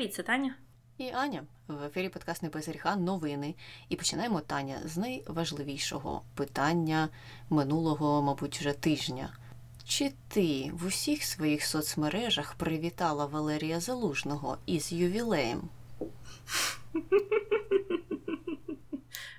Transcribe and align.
Привіт, 0.00 0.14
це 0.14 0.22
Таня. 0.22 0.54
І 0.98 1.10
Аня 1.10 1.44
в 1.68 1.84
ефірі 1.84 2.08
подкаст 2.08 2.42
«Небезріха» 2.42 2.96
новини. 2.96 3.54
І 3.88 3.96
починаємо 3.96 4.40
Таня 4.40 4.78
з 4.84 4.96
найважливішого 4.96 6.22
питання 6.34 7.08
минулого, 7.50 8.22
мабуть, 8.22 8.58
вже 8.58 8.72
тижня. 8.72 9.32
Чи 9.84 10.12
ти 10.28 10.70
в 10.72 10.86
усіх 10.86 11.22
своїх 11.22 11.64
соцмережах 11.64 12.54
привітала 12.54 13.26
Валерія 13.26 13.80
Залужного 13.80 14.58
із 14.66 14.92
ювілеєм? 14.92 15.68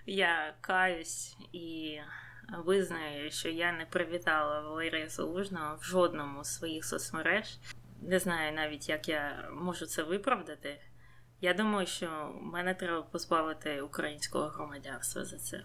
Я 0.06 0.54
каюсь 0.62 1.38
і 1.54 1.98
визнаю, 2.66 3.32
що 3.32 3.50
я 3.50 3.72
не 3.72 3.86
привітала 3.86 4.62
Валерія 4.62 5.10
Залужного 5.10 5.78
в 5.82 5.84
жодному 5.84 6.44
з 6.44 6.54
своїх 6.54 6.86
соцмереж. 6.86 7.58
Не 8.02 8.20
знаю 8.20 8.54
навіть, 8.54 8.90
як 8.90 9.10
я 9.10 9.50
можу 9.62 9.86
це 9.86 10.04
виправдати. 10.04 10.80
Я 11.42 11.54
думаю, 11.54 11.88
що 11.88 12.36
мене 12.42 12.74
треба 12.74 13.02
позбавити 13.02 13.82
українського 13.82 14.48
громадянства 14.48 15.26
за 15.26 15.38
це. 15.38 15.64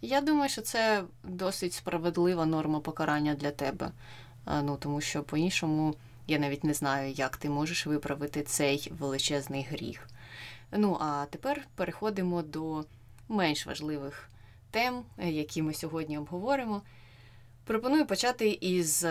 Я 0.00 0.20
думаю, 0.20 0.48
що 0.48 0.62
це 0.62 1.04
досить 1.22 1.72
справедлива 1.72 2.46
норма 2.46 2.80
покарання 2.80 3.34
для 3.34 3.50
тебе. 3.50 3.90
Ну 4.46 4.76
тому 4.76 5.00
що 5.00 5.22
по-іншому 5.22 5.94
я 6.26 6.38
навіть 6.38 6.64
не 6.64 6.74
знаю, 6.74 7.12
як 7.12 7.36
ти 7.36 7.48
можеш 7.48 7.86
виправити 7.86 8.42
цей 8.42 8.92
величезний 8.98 9.66
гріх. 9.70 10.08
Ну 10.72 10.98
а 11.00 11.26
тепер 11.30 11.66
переходимо 11.74 12.42
до 12.42 12.84
менш 13.28 13.66
важливих 13.66 14.28
тем, 14.70 15.04
які 15.18 15.62
ми 15.62 15.74
сьогодні 15.74 16.18
обговоримо. 16.18 16.82
Пропоную 17.64 18.06
почати 18.06 18.48
із 18.60 19.06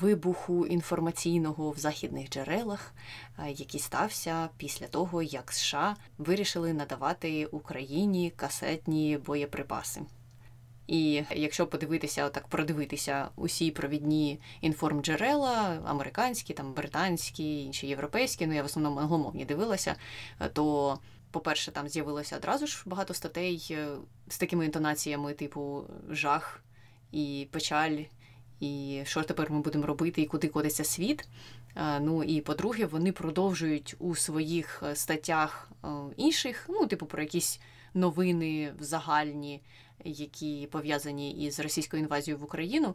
вибуху 0.00 0.66
інформаційного 0.66 1.70
в 1.70 1.78
західних 1.78 2.30
джерелах, 2.30 2.94
е, 3.38 3.50
який 3.50 3.80
стався 3.80 4.48
після 4.56 4.86
того, 4.86 5.22
як 5.22 5.52
США 5.52 5.96
вирішили 6.18 6.72
надавати 6.72 7.46
Україні 7.46 8.32
касетні 8.36 9.18
боєприпаси. 9.26 10.00
І 10.86 11.22
якщо 11.30 11.66
подивитися, 11.66 12.24
отак 12.24 12.46
продивитися 12.46 13.28
усі 13.36 13.70
провідні 13.70 14.40
інформджерела, 14.60 15.82
американські, 15.84 16.54
там 16.54 16.72
британські, 16.72 17.64
інші 17.64 17.86
європейські, 17.86 18.46
ну 18.46 18.54
я 18.54 18.62
в 18.62 18.66
основному 18.66 19.00
англомовні 19.00 19.44
дивилася, 19.44 19.96
е, 20.40 20.48
то, 20.48 20.98
по-перше, 21.30 21.72
там 21.72 21.88
з'явилося 21.88 22.36
одразу 22.36 22.66
ж 22.66 22.82
багато 22.86 23.14
статей 23.14 23.68
е, 23.70 23.88
з 24.28 24.38
такими 24.38 24.64
інтонаціями, 24.64 25.32
типу 25.32 25.84
жах 26.10 26.64
і 27.12 27.48
печаль, 27.50 27.98
і 28.60 29.02
що 29.04 29.22
тепер 29.22 29.50
ми 29.50 29.60
будемо 29.60 29.86
робити, 29.86 30.22
і 30.22 30.26
куди 30.26 30.48
котиться 30.48 30.84
світ. 30.84 31.28
Ну 31.76 32.24
і 32.24 32.40
по-друге, 32.40 32.86
вони 32.86 33.12
продовжують 33.12 33.96
у 33.98 34.14
своїх 34.14 34.82
е, 34.82 34.96
статтях 34.96 35.70
е, 35.84 35.88
інших, 36.16 36.66
ну, 36.68 36.86
типу, 36.86 37.06
про 37.06 37.22
якісь 37.22 37.60
новини 37.94 38.74
загальні, 38.80 39.62
які 40.04 40.68
пов'язані 40.72 41.44
із 41.44 41.60
російською 41.60 42.02
інвазією 42.02 42.40
в 42.40 42.44
Україну, 42.44 42.94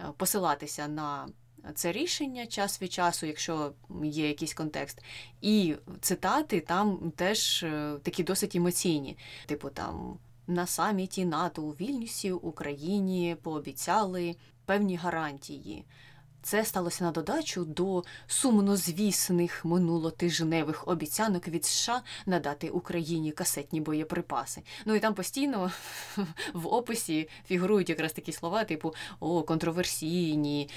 е, 0.00 0.04
посилатися 0.16 0.88
на 0.88 1.28
це 1.74 1.92
рішення 1.92 2.46
час 2.46 2.82
від 2.82 2.92
часу, 2.92 3.26
якщо 3.26 3.72
є 4.04 4.28
якийсь 4.28 4.54
контекст. 4.54 5.02
І 5.40 5.74
цитати 6.00 6.60
там 6.60 7.12
теж 7.16 7.66
такі 8.02 8.22
досить 8.22 8.56
емоційні, 8.56 9.18
типу 9.46 9.70
там. 9.70 10.18
На 10.50 10.66
саміті 10.66 11.24
НАТО 11.24 11.62
у 11.62 11.70
Вільнюсі 11.70 12.32
Україні 12.32 13.36
пообіцяли 13.42 14.36
певні 14.68 14.96
гарантії. 14.96 15.84
Це 16.42 16.64
сталося 16.64 17.04
на 17.04 17.10
додачу 17.10 17.64
до 17.64 18.04
сумнозвісних 18.26 19.64
минулотижневих 19.64 20.88
обіцянок 20.88 21.48
від 21.48 21.64
США 21.64 22.02
надати 22.26 22.70
Україні 22.70 23.32
касетні 23.32 23.80
боєприпаси. 23.80 24.62
Ну 24.86 24.94
і 24.94 25.00
там 25.00 25.14
постійно 25.14 25.72
в 26.52 26.66
описі 26.66 27.28
фігурують 27.46 27.88
якраз 27.88 28.12
такі 28.12 28.32
слова, 28.32 28.64
типу 28.64 28.94
о, 29.20 29.42
контроверсійні, 29.42 30.68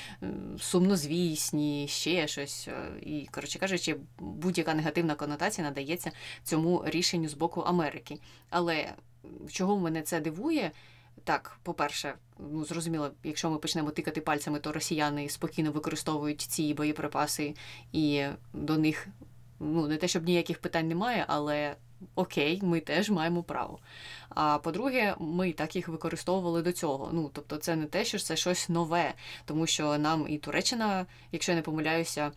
сумнозвісні, 0.60 1.88
ще 1.88 2.28
щось. 2.28 2.70
І, 3.02 3.28
коротше 3.32 3.60
кажучи, 3.60 3.96
будь-яка 4.20 4.74
негативна 4.74 5.16
конотація 5.16 5.68
надається 5.68 6.12
цьому 6.44 6.84
рішенню 6.86 7.30
з 7.30 7.34
боку 7.34 7.62
Америки. 7.62 8.20
Але 8.50 8.94
чого 9.52 9.80
мене 9.80 10.02
це 10.02 10.20
дивує? 10.20 10.72
Так, 11.24 11.60
по-перше, 11.64 12.14
ну 12.40 12.66
зрозуміло, 12.66 13.12
якщо 13.24 13.50
ми 13.50 13.58
почнемо 13.58 13.92
тикати 13.92 14.22
пальцями, 14.22 14.60
то 14.60 14.72
росіяни 14.72 15.30
спокійно 15.30 15.72
використовують 15.72 16.42
ці 16.42 16.74
боєприпаси, 16.74 17.56
і 17.92 18.26
до 18.54 18.78
них 18.78 19.08
ну 19.60 19.88
не 19.88 19.98
те, 19.98 20.08
щоб 20.08 20.24
ніяких 20.24 20.60
питань 20.60 20.88
немає, 20.88 21.26
але 21.28 21.76
окей, 22.16 22.60
ми 22.64 22.80
теж 22.80 23.10
маємо 23.10 23.44
право. 23.44 23.80
А 24.30 24.58
по-друге, 24.58 25.16
ми 25.20 25.52
так 25.52 25.76
їх 25.76 25.88
використовували 25.88 26.62
до 26.62 26.72
цього. 26.72 27.10
Ну 27.14 27.30
тобто, 27.34 27.58
це 27.58 27.76
не 27.76 27.86
те, 27.86 28.06
що 28.06 28.20
це 28.20 28.36
щось 28.36 28.70
нове, 28.70 29.14
тому 29.46 29.68
що 29.68 29.98
нам 29.98 30.26
і 30.30 30.38
Туреччина, 30.38 31.06
якщо 31.32 31.52
я 31.52 31.56
не 31.56 31.62
помиляюся, 31.62 32.32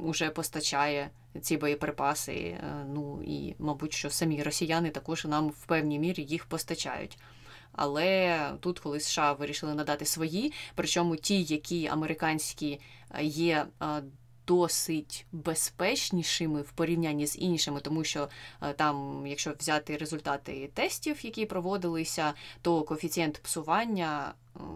уже 0.00 0.30
постачає 0.30 1.10
ці 1.40 1.56
боєприпаси. 1.56 2.32
Е, 2.32 2.86
ну 2.94 3.22
і, 3.26 3.54
мабуть, 3.58 3.92
що 3.92 4.10
самі 4.10 4.42
росіяни 4.42 4.90
також 4.90 5.24
нам 5.24 5.48
в 5.48 5.64
певній 5.66 5.98
мірі 5.98 6.22
їх 6.22 6.46
постачають. 6.46 7.18
Але 7.80 8.52
тут, 8.60 8.78
коли 8.78 9.00
США 9.00 9.32
вирішили 9.32 9.74
надати 9.74 10.04
свої, 10.04 10.52
причому 10.74 11.16
ті, 11.16 11.42
які 11.42 11.86
американські 11.86 12.80
е, 13.14 13.24
є 13.24 13.66
е, 13.82 14.02
досить 14.46 15.26
безпечнішими 15.32 16.62
в 16.62 16.72
порівнянні 16.72 17.26
з 17.26 17.38
іншими, 17.38 17.80
тому 17.80 18.04
що 18.04 18.28
е, 18.62 18.72
там, 18.72 19.24
якщо 19.26 19.54
взяти 19.58 19.96
результати 19.96 20.70
тестів, 20.74 21.24
які 21.24 21.46
проводилися, 21.46 22.34
то 22.62 22.82
коефіцієнт 22.82 23.38
псування. 23.38 24.34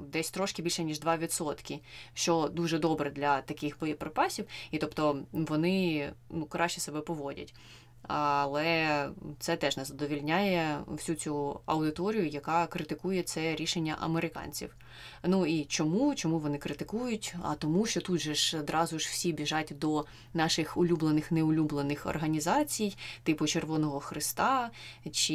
Десь 0.08 0.30
трошки 0.30 0.62
більше 0.62 0.84
ніж 0.84 1.00
2%, 1.00 1.80
що 2.14 2.48
дуже 2.52 2.78
добре 2.78 3.10
для 3.10 3.40
таких 3.40 3.78
боєприпасів, 3.78 4.46
і 4.70 4.78
тобто 4.78 5.22
вони 5.32 6.12
ну 6.30 6.46
краще 6.46 6.80
себе 6.80 7.00
поводять 7.00 7.54
але 8.08 9.08
це 9.38 9.56
теж 9.56 9.76
не 9.76 9.84
задовільняє 9.84 10.78
всю 10.86 11.16
цю 11.16 11.60
аудиторію, 11.66 12.26
яка 12.26 12.66
критикує 12.66 13.22
це 13.22 13.54
рішення 13.54 13.96
американців. 14.00 14.76
Ну 15.24 15.46
і 15.46 15.64
чому? 15.64 16.14
Чому 16.14 16.38
вони 16.38 16.58
критикують? 16.58 17.34
А 17.42 17.54
тому, 17.54 17.86
що 17.86 18.00
тут 18.00 18.20
же 18.20 18.34
ж 18.34 18.58
одразу 18.58 18.98
ж 18.98 19.08
всі 19.10 19.32
біжать 19.32 19.72
до 19.78 20.04
наших 20.34 20.76
улюблених 20.76 21.32
неулюблених 21.32 22.06
організацій, 22.06 22.96
типу 23.22 23.46
Червоного 23.46 24.00
Христа 24.00 24.70
чи 25.12 25.34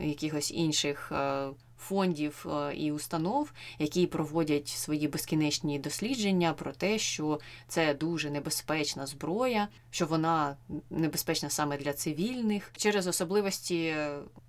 якихось 0.00 0.52
інших 0.52 1.12
е, 1.12 1.48
фондів 1.88 2.46
е, 2.48 2.74
і 2.74 2.92
установ, 2.92 3.52
які 3.78 4.06
проводять 4.06 4.68
свої 4.68 5.08
безкінечні 5.08 5.78
дослідження 5.78 6.52
про 6.52 6.72
те, 6.72 6.98
що 6.98 7.40
це 7.68 7.94
дуже 7.94 8.30
небезпечна 8.30 9.06
зброя, 9.06 9.68
що 9.90 10.06
вона 10.06 10.56
небезпечна 10.90 11.50
саме 11.50 11.78
для 11.78 11.92
цивільних. 11.92 12.72
Через 12.76 13.06
особливості 13.06 13.94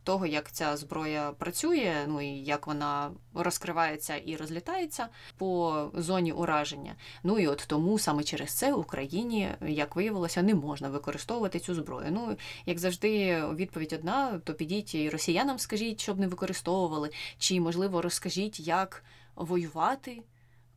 того, 0.05 0.25
як 0.25 0.51
ця 0.51 0.77
зброя 0.77 1.31
працює, 1.31 2.05
ну 2.07 2.21
і 2.21 2.27
як 2.27 2.67
вона 2.67 3.11
розкривається 3.33 4.16
і 4.16 4.35
розлітається 4.35 5.07
по 5.38 5.89
зоні 5.93 6.31
ураження. 6.31 6.95
Ну 7.23 7.39
і 7.39 7.47
от 7.47 7.66
тому 7.67 7.99
саме 7.99 8.23
через 8.23 8.51
це 8.51 8.73
Україні, 8.73 9.49
як 9.67 9.95
виявилося, 9.95 10.41
не 10.41 10.55
можна 10.55 10.89
використовувати 10.89 11.59
цю 11.59 11.75
зброю. 11.75 12.07
Ну 12.11 12.38
як 12.66 12.79
завжди, 12.79 13.43
відповідь 13.55 13.93
одна: 13.93 14.39
то 14.43 14.53
підіть 14.53 14.95
і 14.95 15.09
росіянам, 15.09 15.59
скажіть, 15.59 16.01
щоб 16.01 16.19
не 16.19 16.27
використовували, 16.27 17.09
чи 17.37 17.61
можливо 17.61 18.01
розкажіть, 18.01 18.59
як 18.59 19.03
воювати. 19.35 20.23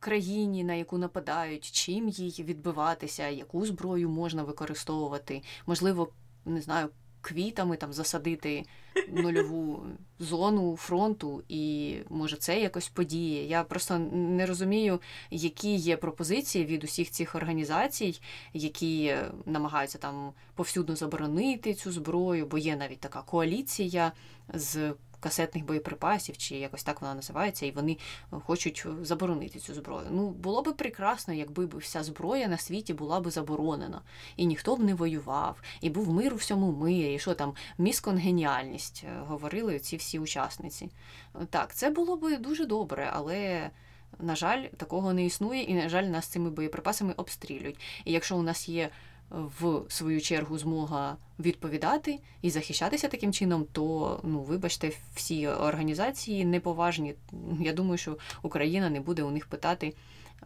Країні, 0.01 0.63
на 0.63 0.73
яку 0.73 0.97
нападають, 0.97 1.71
чим 1.71 2.09
їй 2.09 2.43
відбиватися, 2.43 3.27
яку 3.27 3.65
зброю 3.65 4.09
можна 4.09 4.43
використовувати, 4.43 5.41
можливо, 5.65 6.09
не 6.45 6.61
знаю, 6.61 6.89
квітами 7.21 7.77
там 7.77 7.93
засадити 7.93 8.65
нульову 9.07 9.85
зону 10.19 10.77
фронту, 10.77 11.43
і 11.49 11.95
може 12.09 12.37
це 12.37 12.59
якось 12.59 12.89
подіє. 12.89 13.45
Я 13.45 13.63
просто 13.63 13.99
не 14.13 14.45
розумію, 14.45 14.99
які 15.31 15.75
є 15.75 15.97
пропозиції 15.97 16.65
від 16.65 16.83
усіх 16.83 17.09
цих 17.09 17.35
організацій, 17.35 18.21
які 18.53 19.15
намагаються 19.45 19.97
там 19.97 20.31
повсюдно 20.55 20.95
заборонити 20.95 21.73
цю 21.73 21.91
зброю, 21.91 22.45
бо 22.45 22.57
є 22.57 22.75
навіть 22.75 22.99
така 22.99 23.21
коаліція 23.21 24.11
з 24.53 24.93
касетних 25.19 25.65
боєприпасів, 25.65 26.37
чи 26.37 26.55
якось 26.55 26.83
так 26.83 27.01
вона 27.01 27.15
називається, 27.15 27.65
і 27.65 27.71
вони 27.71 27.97
хочуть 28.31 28.85
заборонити 29.01 29.59
цю 29.59 29.73
зброю. 29.73 30.07
Ну, 30.11 30.29
було 30.29 30.61
б 30.61 30.73
прекрасно, 30.77 31.33
якби 31.33 31.65
вся 31.65 32.03
зброя 32.03 32.47
на 32.47 32.57
світі 32.57 32.93
була 32.93 33.19
б 33.19 33.29
заборонена, 33.29 34.01
і 34.35 34.45
ніхто 34.45 34.75
б 34.75 34.79
не 34.79 34.93
воював, 34.93 35.61
і 35.81 35.89
був 35.89 36.13
мир 36.13 36.33
у 36.33 36.35
всьому 36.35 36.71
мирі, 36.71 37.13
і 37.13 37.19
що 37.19 37.33
там 37.33 37.53
місконгеніальність, 37.77 39.03
е, 39.07 39.19
говорили 39.27 39.79
ці 39.79 39.97
всі 39.97 40.19
учасниці. 40.19 40.89
Так, 41.49 41.75
це 41.75 41.89
було 41.89 42.17
б 42.17 42.37
дуже 42.37 42.65
добре, 42.65 43.09
але. 43.13 43.69
На 44.19 44.35
жаль, 44.35 44.63
такого 44.77 45.13
не 45.13 45.25
існує, 45.25 45.63
і, 45.63 45.73
на 45.73 45.89
жаль, 45.89 46.03
нас 46.03 46.27
цими 46.27 46.49
боєприпасами 46.49 47.13
обстрілюють. 47.17 47.79
І 48.05 48.11
якщо 48.11 48.37
у 48.37 48.41
нас 48.41 48.69
є 48.69 48.89
в 49.29 49.83
свою 49.89 50.21
чергу 50.21 50.57
змога 50.57 51.17
відповідати 51.39 52.19
і 52.41 52.49
захищатися 52.49 53.07
таким 53.07 53.33
чином, 53.33 53.65
то 53.71 54.19
ну 54.23 54.41
вибачте, 54.41 54.91
всі 55.15 55.47
організації 55.47 56.45
неповажні. 56.45 57.15
Я 57.59 57.73
думаю, 57.73 57.97
що 57.97 58.17
Україна 58.41 58.89
не 58.89 58.99
буде 58.99 59.23
у 59.23 59.31
них 59.31 59.47
питати 59.47 59.93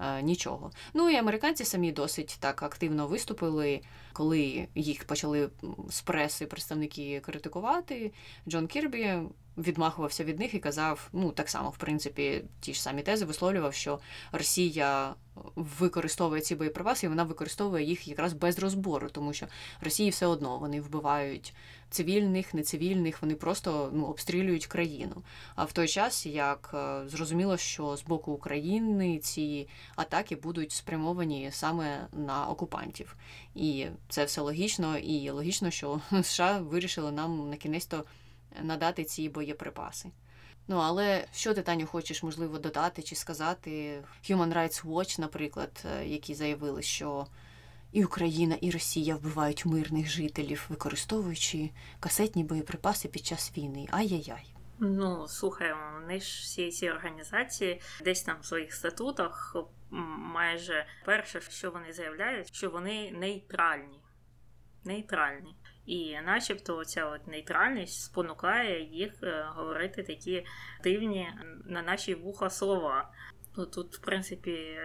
е, 0.01 0.21
нічого. 0.21 0.71
Ну 0.93 1.09
і 1.09 1.15
американці 1.15 1.65
самі 1.65 1.91
досить 1.91 2.37
так 2.39 2.63
активно 2.63 3.07
виступили, 3.07 3.81
коли 4.13 4.67
їх 4.75 5.03
почали 5.03 5.49
з 5.89 6.01
преси 6.01 6.45
представники 6.45 7.19
критикувати. 7.19 8.11
Джон 8.47 8.67
Кірбі 8.67 9.17
відмахувався 9.57 10.23
від 10.23 10.39
них 10.39 10.53
і 10.53 10.59
казав, 10.59 11.09
ну 11.13 11.31
так 11.31 11.49
само, 11.49 11.69
в 11.69 11.77
принципі, 11.77 12.43
ті 12.59 12.73
ж 12.73 12.81
самі 12.81 13.01
тези 13.01 13.25
висловлював, 13.25 13.73
що 13.73 13.99
Росія 14.31 15.15
використовує 15.55 16.41
ці 16.41 16.55
боєприпаси, 16.55 17.05
і 17.05 17.09
вона 17.09 17.23
використовує 17.23 17.85
їх 17.85 18.07
якраз 18.07 18.33
без 18.33 18.59
розбору, 18.59 19.09
тому 19.09 19.33
що 19.33 19.47
Росії 19.81 20.09
все 20.09 20.25
одно 20.25 20.57
вони 20.57 20.81
вбивають 20.81 21.53
цивільних, 21.89 22.53
нецивільних, 22.53 23.21
вони 23.21 23.35
просто 23.35 23.89
ну, 23.93 24.05
обстрілюють 24.05 24.65
країну. 24.65 25.23
А 25.55 25.63
в 25.63 25.71
той 25.71 25.87
час 25.87 26.25
як 26.25 26.71
е, 26.73 27.09
зрозуміло, 27.09 27.57
що 27.57 27.97
з 27.97 28.03
боку 28.03 28.31
України 28.31 29.19
ці 29.19 29.67
атаки 29.95 30.35
будуть 30.35 30.71
спрямовані 30.71 31.49
саме 31.51 32.07
на 32.11 32.47
окупантів. 32.47 33.15
І 33.55 33.85
це 34.09 34.25
все 34.25 34.41
логічно, 34.41 34.97
і 34.97 35.29
логічно, 35.29 35.71
що 35.71 36.01
США 36.23 36.57
вирішили 36.59 37.11
нам 37.11 37.49
на 37.49 37.55
кінець 37.55 37.85
то 37.85 38.03
надати 38.61 39.03
ці 39.03 39.29
боєприпаси. 39.29 40.09
Ну, 40.67 40.77
але 40.77 41.25
що 41.33 41.53
ти, 41.53 41.61
Таню, 41.61 41.87
хочеш, 41.87 42.23
можливо, 42.23 42.57
додати 42.57 43.01
чи 43.01 43.15
сказати? 43.15 44.03
Human 44.29 44.53
Rights 44.53 44.85
Watch, 44.85 45.19
наприклад, 45.19 45.85
е, 45.85 46.07
які 46.07 46.33
заявили, 46.33 46.81
що 46.81 47.27
і 47.91 48.05
Україна, 48.05 48.55
і 48.61 48.71
Росія 48.71 49.15
вбивають 49.15 49.65
мирних 49.65 50.09
жителів, 50.09 50.65
використовуючи 50.69 51.69
касетні 51.99 52.43
боєприпаси 52.43 53.07
під 53.07 53.25
час 53.25 53.51
війни. 53.57 53.87
Ай-яй-яй. 53.91 54.45
Ну, 54.79 55.27
слухай, 55.27 55.73
вони 55.93 56.19
ж 56.19 56.41
всі 56.41 56.71
ці 56.71 56.89
організації 56.89 57.81
десь 58.03 58.23
там 58.23 58.37
в 58.41 58.45
своїх 58.45 58.73
статутах 58.73 59.55
майже 60.33 60.85
перше, 61.05 61.41
що 61.41 61.71
вони 61.71 61.93
заявляють, 61.93 62.55
що 62.55 62.69
вони 62.69 63.11
нейтральні. 63.11 63.99
Нейтральні. 64.83 65.55
І 65.85 66.17
начебто 66.25 66.85
ця 66.85 67.05
от 67.05 67.27
нейтральність 67.27 68.01
спонукає 68.01 68.83
їх 68.83 69.13
е, 69.23 69.45
говорити 69.55 70.03
такі 70.03 70.45
дивні 70.83 71.33
на 71.65 71.81
наші 71.81 72.15
вуха 72.15 72.49
слова. 72.49 73.09
Ну, 73.57 73.65
Тут, 73.65 73.95
в 73.95 73.99
принципі, 73.99 74.79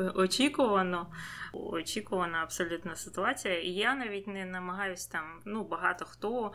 очікувано, 0.14 1.12
очікувана 1.52 2.38
абсолютна 2.38 2.96
ситуація. 2.96 3.60
І 3.60 3.70
я 3.70 3.94
навіть 3.94 4.26
не 4.26 4.44
намагаюся 4.44 5.12
там, 5.12 5.40
ну, 5.44 5.64
багато 5.64 6.04
хто 6.04 6.52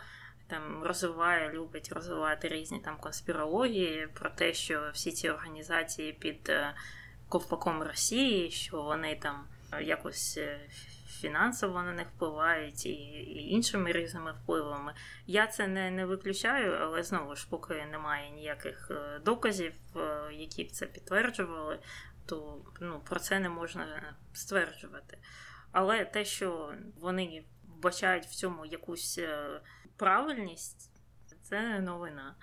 там 0.48 0.84
розвиває, 0.84 1.52
любить 1.52 1.92
розвивати 1.92 2.48
різні 2.48 2.80
там 2.80 2.98
конспірології 2.98 4.08
про 4.14 4.30
те, 4.30 4.54
що 4.54 4.90
всі 4.94 5.12
ці 5.12 5.30
організації 5.30 6.14
під 6.14 6.50
е, 6.50 6.74
ковпаком 7.30 7.84
Росії, 7.84 8.52
що 8.52 8.82
вони 8.82 9.16
там 9.16 9.44
якось 9.82 10.38
е, 10.38 10.60
фінансово 11.24 11.84
на 11.84 11.94
них 11.94 12.08
впливають 12.16 12.86
і, 12.86 12.90
і 12.90 13.50
іншими 13.50 13.92
різними 13.92 14.32
впливами. 14.32 14.94
Я 15.28 15.48
це 15.48 15.68
не 15.68 15.92
не 15.92 16.06
виключаю, 16.06 16.78
але 16.82 17.04
знову 17.04 17.36
ж, 17.36 17.48
поки 17.50 17.86
немає 17.86 18.30
ніяких 18.32 18.92
е, 18.92 19.20
доказів, 19.20 19.74
е, 19.96 20.34
які 20.34 20.64
б 20.64 20.72
це 20.72 20.86
підтверджували, 20.86 21.80
то 22.26 22.66
ну, 22.82 23.02
про 23.10 23.20
це 23.20 23.40
не 23.40 23.50
можна 23.50 24.16
стверджувати. 24.34 25.18
Але 25.72 26.06
те, 26.06 26.26
що 26.26 26.74
вони 27.00 27.44
вбачають 27.68 28.26
в 28.26 28.36
цьому 28.36 28.66
якусь 28.66 29.18
е, 29.18 29.62
правильність, 29.98 30.92
це 31.42 31.80
новина. 31.80 32.36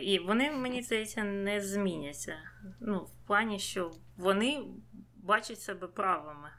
І 0.00 0.18
вони, 0.18 0.50
мені 0.50 0.82
здається, 0.82 1.24
не 1.24 1.60
зміняться. 1.60 2.36
Ну, 2.80 2.98
В 2.98 3.26
плані, 3.26 3.58
що 3.58 3.92
вони 4.16 4.64
бачать 5.16 5.60
себе 5.60 5.86
правими 5.86 6.50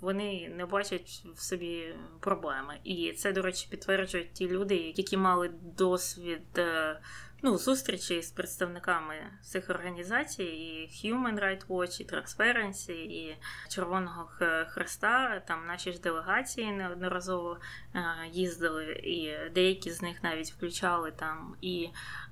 вони 0.00 0.52
не 0.56 0.66
бачать 0.66 1.24
в 1.34 1.40
собі 1.40 1.94
проблеми. 2.20 2.78
І 2.84 3.12
це, 3.12 3.32
до 3.32 3.42
речі, 3.42 3.66
підтверджують 3.70 4.32
ті 4.32 4.48
люди, 4.48 4.92
які 4.96 5.16
мали 5.16 5.50
досвід 5.76 6.58
е, 6.58 7.00
ну, 7.42 7.58
зустрічі 7.58 8.22
з 8.22 8.30
представниками 8.30 9.14
цих 9.42 9.70
організацій, 9.70 10.44
і 10.44 10.90
Human 10.92 11.40
Rights 11.40 11.66
Watch, 11.66 12.00
і 12.00 12.06
Transparency, 12.06 12.92
і 12.92 13.36
Червоного 13.68 14.30
Хреста. 14.68 15.42
Там 15.46 15.66
наші 15.66 15.92
ж 15.92 16.00
делегації 16.00 16.72
неодноразово 16.72 17.58
е, 17.94 18.04
їздили, 18.32 18.84
і 18.92 19.50
деякі 19.54 19.90
з 19.90 20.02
них 20.02 20.22
навіть 20.22 20.52
включали 20.52 21.10
там 21.10 21.56
і 21.60 21.88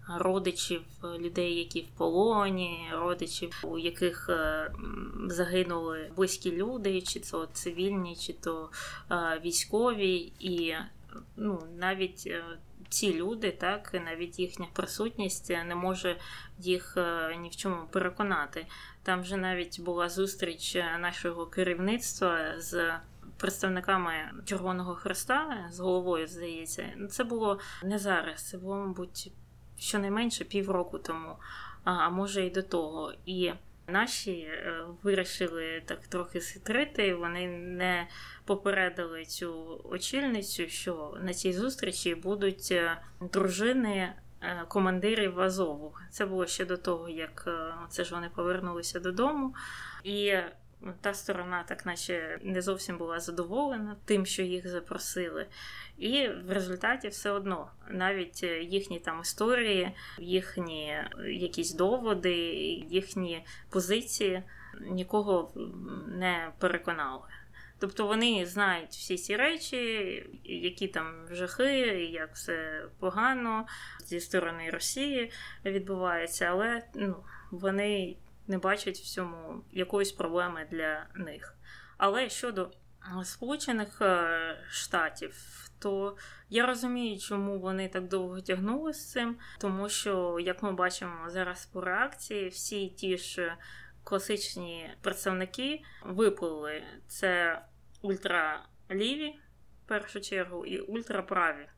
родичів 0.08 0.82
людей, 1.18 1.54
які 1.54 1.80
в 1.80 1.98
полоні, 1.98 2.88
родичів, 2.92 3.62
у 3.62 3.78
яких 3.78 4.28
е, 4.28 4.70
загинули 5.26 6.10
близькі 6.16 6.56
люди, 6.56 7.02
чи 7.02 7.20
то 7.20 7.48
цивільні, 7.52 8.16
чи 8.16 8.32
то 8.32 8.70
е, 9.10 9.40
військові, 9.44 10.32
і 10.40 10.74
ну 11.36 11.62
навіть 11.78 12.34
ці 12.88 13.14
люди, 13.14 13.50
так 13.50 13.94
навіть 14.04 14.38
їхня 14.38 14.66
присутність 14.72 15.50
не 15.50 15.74
може 15.74 16.16
їх 16.58 16.96
е, 16.96 17.36
ні 17.36 17.48
в 17.48 17.56
чому 17.56 17.86
переконати. 17.90 18.66
Там 19.02 19.20
вже 19.20 19.36
навіть 19.36 19.80
була 19.80 20.08
зустріч 20.08 20.74
нашого 21.00 21.46
керівництва 21.46 22.60
з. 22.60 22.92
Представниками 23.38 24.12
Червоного 24.44 24.94
Хреста 24.94 25.68
з 25.72 25.80
головою, 25.80 26.26
здається, 26.26 26.86
це 27.10 27.24
було 27.24 27.58
не 27.84 27.98
зараз, 27.98 28.48
це 28.48 28.58
було, 28.58 28.76
мабуть, 28.76 29.32
щонайменше 29.78 30.44
півроку 30.44 30.98
тому, 30.98 31.36
а 31.84 32.10
може 32.10 32.46
і 32.46 32.50
до 32.50 32.62
того. 32.62 33.12
І 33.26 33.52
Наші 33.88 34.32
е, 34.32 34.84
вирішили 35.02 35.82
так 35.84 36.06
трохи 36.06 36.40
схитрити. 36.40 37.14
Вони 37.14 37.46
не 37.48 38.08
попередили 38.44 39.24
цю 39.24 39.80
очільницю, 39.84 40.68
що 40.68 41.18
на 41.22 41.34
цій 41.34 41.52
зустрічі 41.52 42.14
будуть 42.14 42.68
е, 42.72 42.98
дружини 43.32 44.12
е, 44.42 44.64
командирів 44.68 45.40
Азову. 45.40 45.94
Це 46.10 46.26
було 46.26 46.46
ще 46.46 46.64
до 46.64 46.76
того, 46.76 47.08
як 47.08 47.48
це 47.90 48.04
ж 48.04 48.14
вони 48.14 48.30
повернулися 48.34 49.00
додому. 49.00 49.54
І 50.04 50.32
та 51.00 51.14
сторона, 51.14 51.62
так 51.62 51.86
наче 51.86 52.38
не 52.42 52.62
зовсім 52.62 52.98
була 52.98 53.20
задоволена 53.20 53.96
тим, 54.04 54.26
що 54.26 54.42
їх 54.42 54.68
запросили. 54.68 55.46
І 55.98 56.28
в 56.28 56.52
результаті 56.52 57.08
все 57.08 57.30
одно 57.30 57.70
навіть 57.90 58.42
їхні 58.62 58.98
там 58.98 59.20
історії, 59.20 59.92
їхні 60.18 60.98
якісь 61.26 61.74
доводи, 61.74 62.34
їхні 62.90 63.44
позиції 63.70 64.42
нікого 64.80 65.52
не 66.08 66.52
переконали. 66.58 67.22
Тобто 67.78 68.06
вони 68.06 68.46
знають 68.46 68.90
всі 68.90 69.16
ці 69.16 69.36
речі, 69.36 69.76
які 70.44 70.88
там 70.88 71.14
жахи, 71.30 71.70
як 72.12 72.34
все 72.34 72.86
погано 72.98 73.66
зі 74.04 74.20
сторони 74.20 74.70
Росії 74.70 75.32
відбувається, 75.64 76.44
але 76.44 76.82
ну, 76.94 77.16
вони 77.50 78.16
не 78.48 78.58
бачать 78.58 78.96
в 78.96 79.08
цьому 79.08 79.64
якоїсь 79.72 80.12
проблеми 80.12 80.66
для 80.70 81.06
них. 81.14 81.54
Але 81.98 82.28
щодо 82.28 82.70
Сполучених 83.24 84.02
е, 84.02 84.58
Штатів, 84.70 85.34
то 85.78 86.16
я 86.48 86.66
розумію, 86.66 87.18
чому 87.18 87.58
вони 87.58 87.88
так 87.88 88.08
довго 88.08 88.40
тягнули 88.40 88.92
з 88.92 89.10
цим, 89.10 89.36
тому 89.60 89.88
що, 89.88 90.38
як 90.40 90.62
ми 90.62 90.72
бачимо 90.72 91.30
зараз 91.30 91.66
по 91.66 91.80
реакції, 91.80 92.48
всі 92.48 92.88
ті 92.88 93.18
ж 93.18 93.56
класичні 94.04 94.90
представники 95.00 95.82
виплили 96.04 96.82
це 97.08 97.62
ультраліві 98.02 99.34
в 99.84 99.88
першу 99.88 100.20
чергу 100.20 100.66
і 100.66 100.80
ультраправі 100.80 101.68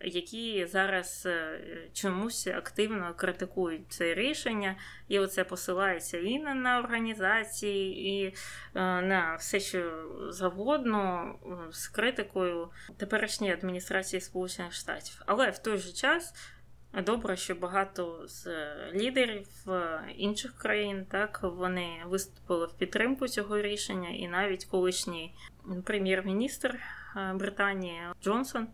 які 0.00 0.66
зараз 0.66 1.22
е, 1.26 1.60
чомусь 1.92 2.46
активно 2.46 3.14
критикують 3.16 3.82
це 3.88 4.14
рішення, 4.14 4.76
і 5.08 5.18
оце 5.18 5.44
посилається 5.44 6.18
і 6.18 6.38
на 6.38 6.78
організації, 6.78 8.08
і 8.08 8.26
е, 8.26 8.32
на 9.02 9.36
все, 9.38 9.60
що 9.60 10.08
завгодно 10.30 11.34
е, 11.44 11.72
з 11.72 11.88
критикою 11.88 12.68
теперішньої 12.96 13.52
адміністрації 13.52 14.20
Сполучених 14.20 14.72
Штатів. 14.72 15.22
Але 15.26 15.50
в 15.50 15.58
той 15.58 15.78
же 15.78 15.92
час. 15.92 16.34
Добре, 17.06 17.36
що 17.36 17.54
багато 17.54 18.22
з 18.26 18.46
лідерів 18.92 19.46
інших 20.16 20.56
країн 20.56 21.06
так 21.10 21.40
вони 21.42 21.88
виступили 22.06 22.66
в 22.66 22.72
підтримку 22.72 23.28
цього 23.28 23.62
рішення, 23.62 24.08
і 24.08 24.28
навіть 24.28 24.64
колишній 24.64 25.34
прем'єр-міністр 25.84 26.78
Британії 27.34 28.00
Джонсон 28.22 28.68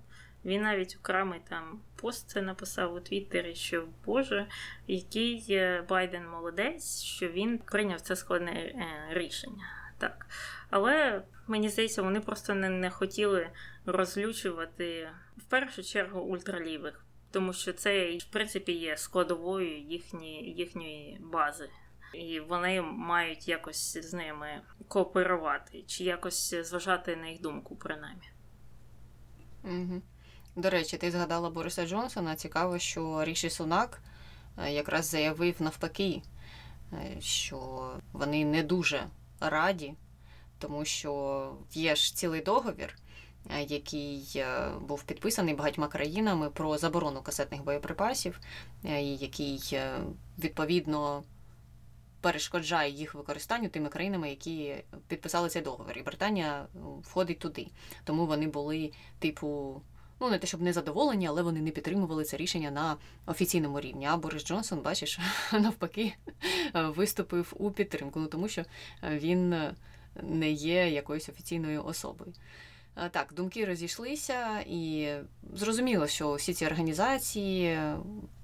він 0.46 0.62
навіть 0.62 0.96
окремий 1.00 1.40
там 1.48 1.80
пост 1.96 2.36
написав 2.36 2.94
у 2.94 3.00
Твіттері, 3.00 3.54
що 3.54 3.88
Боже, 4.04 4.46
який 4.86 5.60
Байден 5.88 6.28
молодець, 6.28 7.02
що 7.02 7.28
він 7.28 7.58
прийняв 7.58 8.00
це 8.00 8.16
складне 8.16 8.52
е, 8.52 8.86
рішення. 9.10 9.64
так. 9.98 10.26
Але 10.70 11.22
мені 11.46 11.68
здається, 11.68 12.02
вони 12.02 12.20
просто 12.20 12.54
не, 12.54 12.68
не 12.68 12.90
хотіли 12.90 13.50
розлючувати 13.86 15.08
в 15.36 15.44
першу 15.44 15.82
чергу 15.82 16.20
ультралівих, 16.20 17.04
тому 17.30 17.52
що 17.52 17.72
це, 17.72 18.16
в 18.16 18.24
принципі, 18.24 18.72
є 18.72 18.96
складовою 18.96 19.78
їхні, 19.78 20.42
їхньої 20.42 21.20
бази. 21.20 21.70
І 22.14 22.40
вони 22.40 22.82
мають 22.82 23.48
якось 23.48 23.98
з 23.98 24.12
ними 24.12 24.60
кооперувати, 24.88 25.82
чи 25.82 26.04
якось 26.04 26.54
зважати 26.54 27.16
на 27.16 27.28
їх 27.28 27.40
думку, 27.40 27.76
принаймні. 27.76 28.30
Угу. 29.64 30.02
До 30.56 30.70
речі, 30.70 30.96
ти 30.96 31.10
згадала 31.10 31.50
Бориса 31.50 31.86
Джонсона. 31.86 32.36
Цікаво, 32.36 32.78
що 32.78 33.24
Ріші 33.24 33.50
Сунак 33.50 34.02
е, 34.58 34.72
якраз 34.72 35.06
заявив 35.06 35.62
навпаки, 35.62 36.22
е, 36.92 37.20
що 37.20 37.90
вони 38.12 38.44
не 38.44 38.62
дуже 38.62 39.06
раді, 39.40 39.94
тому 40.58 40.84
що 40.84 41.52
є 41.72 41.96
ж 41.96 42.16
цілий 42.16 42.40
договір, 42.40 42.98
е, 43.50 43.62
який 43.62 44.44
був 44.80 45.02
підписаний 45.02 45.54
багатьма 45.54 45.88
країнами 45.88 46.50
про 46.50 46.78
заборону 46.78 47.22
касетних 47.22 47.64
боєприпасів, 47.64 48.40
який 49.02 49.78
відповідно 50.38 51.22
перешкоджає 52.20 52.90
їх 52.90 53.14
використанню 53.14 53.68
тими 53.68 53.88
країнами, 53.88 54.30
які 54.30 54.74
підписали 55.08 55.48
цей 55.48 55.62
договір. 55.62 55.98
І 55.98 56.02
Британія 56.02 56.66
входить 57.02 57.38
туди. 57.38 57.68
Тому 58.04 58.26
вони 58.26 58.46
були, 58.46 58.92
типу, 59.18 59.82
ну 60.20 60.30
не 60.30 60.38
те, 60.38 60.46
щоб 60.46 60.62
не 60.62 60.72
задоволені, 60.72 61.26
але 61.26 61.42
вони 61.42 61.60
не 61.60 61.70
підтримували 61.70 62.24
це 62.24 62.36
рішення 62.36 62.70
на 62.70 62.96
офіційному 63.26 63.80
рівні. 63.80 64.06
А 64.06 64.16
Борис 64.16 64.44
Джонсон, 64.44 64.80
бачиш, 64.80 65.18
навпаки, 65.52 66.14
виступив 66.74 67.52
у 67.56 67.70
підтримку, 67.70 68.20
ну 68.20 68.26
тому 68.26 68.48
що 68.48 68.64
він 69.02 69.54
не 70.22 70.50
є 70.50 70.90
якоюсь 70.90 71.28
офіційною 71.28 71.84
особою. 71.84 72.32
Так, 73.10 73.32
думки 73.36 73.64
розійшлися, 73.64 74.60
і 74.66 75.08
зрозуміло, 75.54 76.06
що 76.06 76.34
всі 76.34 76.54
ці 76.54 76.66
організації, 76.66 77.78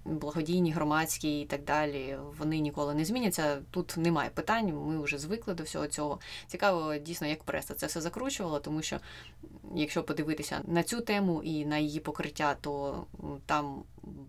благодійні, 0.04 0.72
громадські 0.72 1.40
і 1.40 1.44
так 1.44 1.64
далі, 1.64 2.18
вони 2.38 2.58
ніколи 2.58 2.94
не 2.94 3.04
зміняться. 3.04 3.62
Тут 3.70 3.96
немає 3.96 4.30
питань, 4.34 4.74
ми 4.86 5.02
вже 5.02 5.18
звикли 5.18 5.54
до 5.54 5.62
всього 5.62 5.86
цього. 5.86 6.20
Цікаво, 6.46 6.96
дійсно, 6.96 7.26
як 7.26 7.44
преса 7.44 7.74
це 7.74 7.86
все 7.86 8.00
закручувала, 8.00 8.58
тому 8.58 8.82
що 8.82 8.98
якщо 9.74 10.02
подивитися 10.02 10.60
на 10.64 10.82
цю 10.82 11.00
тему 11.00 11.42
і 11.42 11.66
на 11.66 11.78
її 11.78 12.00
покриття, 12.00 12.56
то 12.60 13.04
там 13.46 13.82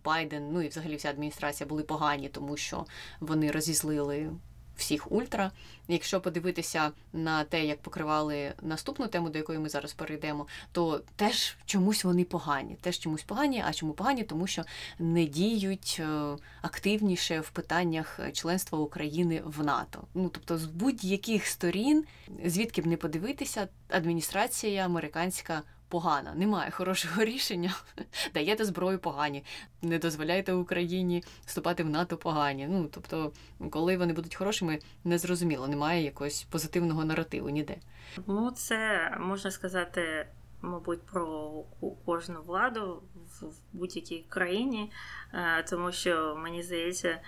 Байден, 0.04 0.50
ну 0.52 0.62
і 0.62 0.68
взагалі 0.68 0.96
вся 0.96 1.10
адміністрація 1.10 1.68
були 1.68 1.84
погані, 1.84 2.30
тому 2.30 2.58
що 2.58 2.86
вони 3.20 3.52
розізлили 3.52 4.30
всіх 4.78 5.12
ультра. 5.12 5.52
Якщо 5.88 6.22
подивитися 6.22 6.92
на 7.14 7.44
те, 7.44 7.66
як 7.66 7.82
покривали 7.82 8.54
наступну 8.62 9.08
тему, 9.08 9.30
до 9.30 9.38
якої 9.38 9.60
ми 9.60 9.70
зараз 9.70 9.94
перейдемо, 9.94 10.48
то 10.72 11.02
теж 11.16 11.56
чомусь 11.66 12.04
вони 12.04 12.24
погані. 12.24 12.78
Теж 12.82 13.00
чомусь 13.00 13.24
погані. 13.24 13.64
А 13.68 13.74
чому 13.74 13.94
погані? 13.94 14.24
Тому 14.24 14.48
що 14.48 14.64
не 15.00 15.26
діють 15.26 15.98
е, 16.00 16.36
активніше 16.62 17.40
в 17.40 17.50
питаннях 17.50 18.20
членства 18.34 18.80
України 18.80 19.42
в 19.46 19.64
НАТО. 19.64 20.04
Ну 20.14 20.30
тобто, 20.30 20.58
з 20.58 20.66
будь-яких 20.66 21.48
сторін, 21.48 22.06
звідки 22.46 22.82
б 22.82 22.86
не 22.86 22.98
подивитися, 22.98 23.68
адміністрація 23.90 24.86
американська 24.86 25.62
погана, 25.94 26.34
немає 26.34 26.72
хорошого 26.72 27.24
рішення. 27.34 27.74
Даєте 28.34 28.66
зброю 28.66 29.00
погані, 29.00 29.44
не 29.82 30.00
дозволяйте 30.00 30.54
Україні 30.54 31.24
вступати 31.46 31.84
в 31.84 31.90
НАТО 31.90 32.18
погані. 32.18 32.68
Ну 32.68 32.90
тобто, 32.92 33.32
коли 33.70 33.98
вони 33.98 34.14
будуть 34.14 34.36
хорошими, 34.36 34.80
незрозуміло, 35.04 35.68
немає 35.68 36.04
якогось 36.04 36.44
позитивного 36.44 37.06
наративу 37.06 37.50
ніде. 37.50 37.76
Ну, 38.28 38.52
це 38.52 39.10
можна 39.20 39.52
сказати. 39.52 40.28
Мабуть, 40.66 41.02
про 41.02 41.52
кожну 42.06 42.42
владу 42.44 43.04
в 43.42 43.54
будь-якій 43.74 44.26
країні, 44.30 44.92
е, 45.34 45.64
тому 45.70 45.92
що 45.92 46.36
мені 46.36 46.64
здається, 46.64 47.20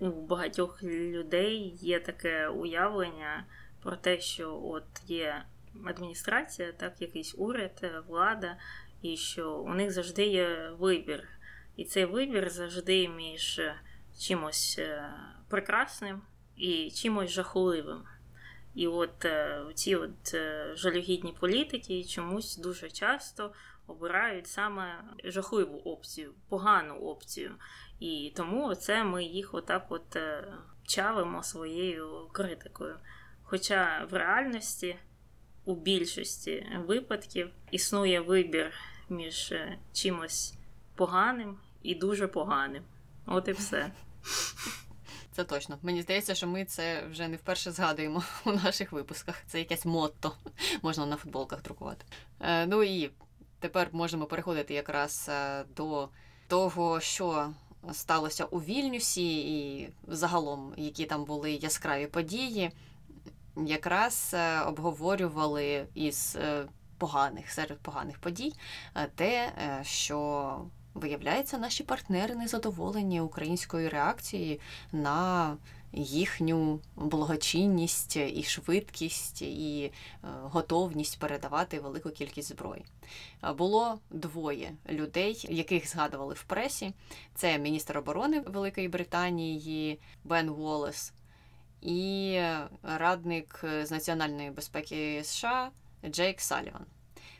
у 0.00 0.10
багатьох 0.10 0.82
людей 0.82 1.78
є 1.80 2.00
таке 2.00 2.48
уявлення 2.48 3.44
про 3.82 3.96
те, 3.96 4.20
що 4.20 4.60
от 4.64 4.84
є 5.06 5.44
адміністрація, 5.86 6.72
так, 6.72 7.00
якийсь 7.00 7.34
уряд, 7.38 7.80
е, 7.82 8.02
влада, 8.06 8.56
і 9.02 9.16
що 9.16 9.52
у 9.52 9.74
них 9.74 9.90
завжди 9.90 10.26
є 10.26 10.70
вибір. 10.78 11.28
І 11.76 11.84
цей 11.84 12.04
вибір 12.04 12.50
завжди 12.50 13.08
між 13.08 13.58
е, 13.58 13.74
чимось 14.18 14.76
е, 14.78 15.10
прекрасним 15.48 16.22
і 16.56 16.90
чимось 16.90 17.30
жахливим. 17.30 18.02
І 18.74 18.86
от 18.86 19.26
ці 19.74 19.96
от 19.96 20.36
жалюгідні 20.74 21.34
політики 21.40 22.04
чомусь 22.04 22.56
дуже 22.56 22.90
часто 22.90 23.52
обирають 23.86 24.46
саме 24.46 25.04
жахливу 25.24 25.78
опцію, 25.78 26.34
погану 26.48 26.94
опцію. 26.94 27.54
І 28.00 28.32
тому 28.36 28.74
це 28.74 29.04
ми 29.04 29.24
їх 29.24 29.54
отак 29.54 29.86
от 29.88 30.18
чавимо 30.86 31.42
своєю 31.42 32.28
критикою. 32.32 32.98
Хоча 33.50 34.06
в 34.10 34.14
реальності 34.14 34.96
у 35.68 35.74
більшості 35.74 36.66
випадків 36.86 37.50
існує 37.70 38.20
вибір 38.20 38.72
між 39.08 39.52
е, 39.52 39.78
чимось 39.92 40.54
поганим 40.94 41.58
і 41.82 41.94
дуже 41.94 42.28
поганим. 42.28 42.82
От 43.26 43.48
і 43.48 43.52
все. 43.52 43.92
Це 45.32 45.44
точно. 45.44 45.78
Мені 45.82 46.02
здається, 46.02 46.34
що 46.34 46.46
ми 46.46 46.64
це 46.64 47.06
вже 47.06 47.28
не 47.28 47.36
вперше 47.36 47.70
згадуємо 47.70 48.22
у 48.44 48.52
наших 48.52 48.92
випусках. 48.92 49.42
Це 49.46 49.58
якесь 49.58 49.84
мотто 49.84 50.32
можна 50.82 51.06
на 51.06 51.16
футболках 51.16 51.62
друкувати. 51.62 52.04
Е, 52.40 52.66
ну 52.66 52.82
і 52.82 53.10
тепер 53.60 53.88
можемо 53.92 54.26
переходити 54.26 54.74
якраз 54.74 55.26
е, 55.28 55.64
до 55.76 56.08
того, 56.46 57.00
що 57.00 57.52
сталося 57.92 58.44
у 58.44 58.58
Вільнюсі, 58.58 59.38
і 59.58 59.88
загалом, 60.06 60.74
які 60.76 61.06
там 61.06 61.24
були 61.24 61.52
яскраві 61.52 62.06
події 62.06 62.70
якраз 63.66 64.30
е, 64.34 64.60
обговорювали 64.60 65.86
із 65.94 66.36
е, 66.40 66.64
поганих 66.98 67.50
серед 67.50 67.78
поганих 67.78 68.18
подій 68.18 68.52
е, 68.94 69.08
те, 69.14 69.52
що 69.82 70.60
виявляється, 70.94 71.58
наші 71.58 71.82
партнери 71.82 72.34
незадоволені 72.34 73.20
українською 73.20 73.90
реакцією 73.90 74.58
на 74.92 75.56
їхню 75.92 76.80
благочинність 76.96 78.16
і 78.16 78.42
швидкість 78.42 79.42
і 79.42 79.92
готовність 80.42 81.18
передавати 81.18 81.80
велику 81.80 82.10
кількість 82.10 82.48
зброї. 82.48 82.84
Було 83.58 83.98
двоє 84.10 84.72
людей, 84.88 85.46
яких 85.50 85.88
згадували 85.88 86.34
в 86.34 86.42
пресі: 86.42 86.92
це 87.34 87.58
міністр 87.58 87.98
оборони 87.98 88.40
Великої 88.40 88.88
Британії 88.88 90.00
Бен 90.24 90.48
Уоллес 90.48 91.12
і 91.80 92.40
радник 92.82 93.64
з 93.82 93.90
національної 93.90 94.50
безпеки 94.50 95.24
США 95.24 95.70
Джейк 96.10 96.40
Саліван. 96.40 96.86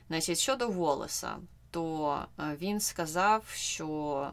Значить, 0.09 0.39
щодо 0.39 0.69
Волоса, 0.69 1.37
то 1.71 2.25
е, 2.39 2.57
він 2.61 2.81
сказав, 2.81 3.45
що 3.55 4.31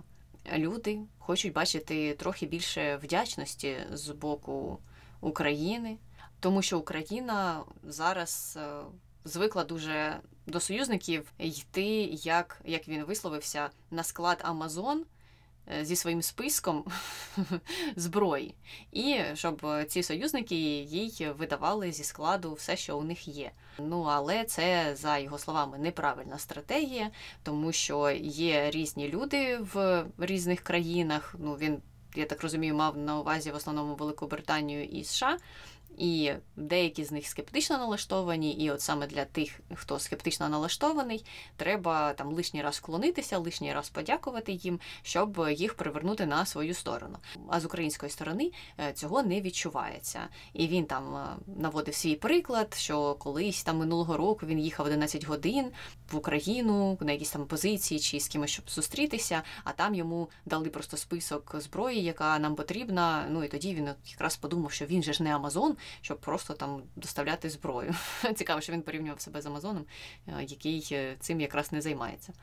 люди 0.53 0.99
хочуть 1.19 1.53
бачити 1.53 2.13
трохи 2.13 2.45
більше 2.45 2.95
вдячності 2.95 3.77
з 3.91 4.09
боку 4.09 4.79
України, 5.21 5.97
тому 6.39 6.61
що 6.61 6.79
Україна 6.79 7.63
зараз 7.83 8.57
е, 8.61 8.83
звикла 9.25 9.63
дуже 9.63 10.19
до 10.47 10.59
союзників 10.59 11.31
йти, 11.37 12.03
як, 12.11 12.61
як 12.65 12.87
він 12.87 13.03
висловився, 13.03 13.69
на 13.91 14.03
склад 14.03 14.41
Амазон 14.43 15.05
зі 15.81 15.95
своїм 15.95 16.21
списком 16.21 16.85
зброї, 17.95 18.55
і 18.91 19.19
щоб 19.33 19.67
ці 19.87 20.03
союзники 20.03 20.55
їй 20.55 21.29
видавали 21.37 21.91
зі 21.91 22.03
складу 22.03 22.53
все, 22.53 22.77
що 22.77 22.97
у 22.97 23.03
них 23.03 23.27
є. 23.27 23.51
Ну 23.79 24.01
але 24.03 24.43
це 24.43 24.95
за 24.95 25.17
його 25.17 25.37
словами 25.37 25.77
неправильна 25.77 26.37
стратегія, 26.39 27.09
тому 27.43 27.71
що 27.71 28.11
є 28.21 28.71
різні 28.71 29.09
люди 29.09 29.57
в 29.57 30.05
різних 30.17 30.61
країнах. 30.61 31.35
Ну 31.39 31.53
він 31.53 31.81
я 32.15 32.25
так 32.25 32.43
розумію, 32.43 32.75
мав 32.75 32.97
на 32.97 33.19
увазі 33.19 33.51
в 33.51 33.55
основному 33.55 33.95
Велику 33.95 34.27
Британію 34.27 34.85
і 34.85 35.03
США. 35.03 35.37
І 35.97 36.33
деякі 36.55 37.03
з 37.03 37.11
них 37.11 37.27
скептично 37.27 37.77
налаштовані, 37.77 38.53
і 38.53 38.71
от 38.71 38.81
саме 38.81 39.07
для 39.07 39.25
тих, 39.25 39.59
хто 39.75 39.99
скептично 39.99 40.49
налаштований, 40.49 41.25
треба 41.55 42.13
там 42.13 42.33
лишній 42.33 42.61
раз 42.61 42.75
вклонитися, 42.75 43.37
лишній 43.37 43.73
раз 43.73 43.89
подякувати 43.89 44.51
їм, 44.51 44.79
щоб 45.01 45.47
їх 45.49 45.73
привернути 45.73 46.25
на 46.25 46.45
свою 46.45 46.73
сторону. 46.73 47.17
А 47.49 47.59
з 47.59 47.65
української 47.65 48.11
сторони 48.11 48.51
е, 48.79 48.93
цього 48.93 49.23
не 49.23 49.41
відчувається. 49.41 50.27
І 50.53 50.67
він 50.67 50.85
там 50.85 51.15
е, 51.15 51.27
наводив 51.57 51.95
свій 51.95 52.15
приклад, 52.15 52.73
що 52.73 53.13
колись 53.13 53.63
там 53.63 53.77
минулого 53.77 54.17
року 54.17 54.45
він 54.45 54.59
їхав 54.59 54.85
11 54.85 55.25
годин 55.25 55.71
в 56.11 56.15
Україну 56.15 56.97
на 57.01 57.11
якісь 57.11 57.31
там 57.31 57.45
позиції 57.45 57.99
чи 57.99 58.19
з 58.19 58.27
кимось, 58.27 58.49
щоб 58.49 58.69
зустрітися, 58.69 59.41
а 59.63 59.71
там 59.71 59.95
йому 59.95 60.29
дали 60.45 60.69
просто 60.69 60.97
список 60.97 61.55
зброї, 61.59 62.03
яка 62.03 62.39
нам 62.39 62.55
потрібна. 62.55 63.27
Ну 63.29 63.43
і 63.43 63.47
тоді 63.47 63.75
він 63.75 63.89
якраз 64.07 64.37
подумав, 64.37 64.71
що 64.71 64.85
він 64.85 65.03
же 65.03 65.13
ж 65.13 65.23
не 65.23 65.35
Амазон 65.35 65.75
щоб 66.01 66.19
просто 66.19 66.53
там 66.53 66.83
доставляти 66.95 67.49
зброю. 67.49 67.95
Цікаво, 68.35 68.61
що 68.61 68.73
він 68.73 68.81
порівнював 68.81 69.21
себе 69.21 69.41
з 69.41 69.45
Амазоном, 69.45 69.85
який 70.41 70.97
цим 71.19 71.41
якраз 71.41 71.71
не 71.71 71.81
займається. 71.81 72.33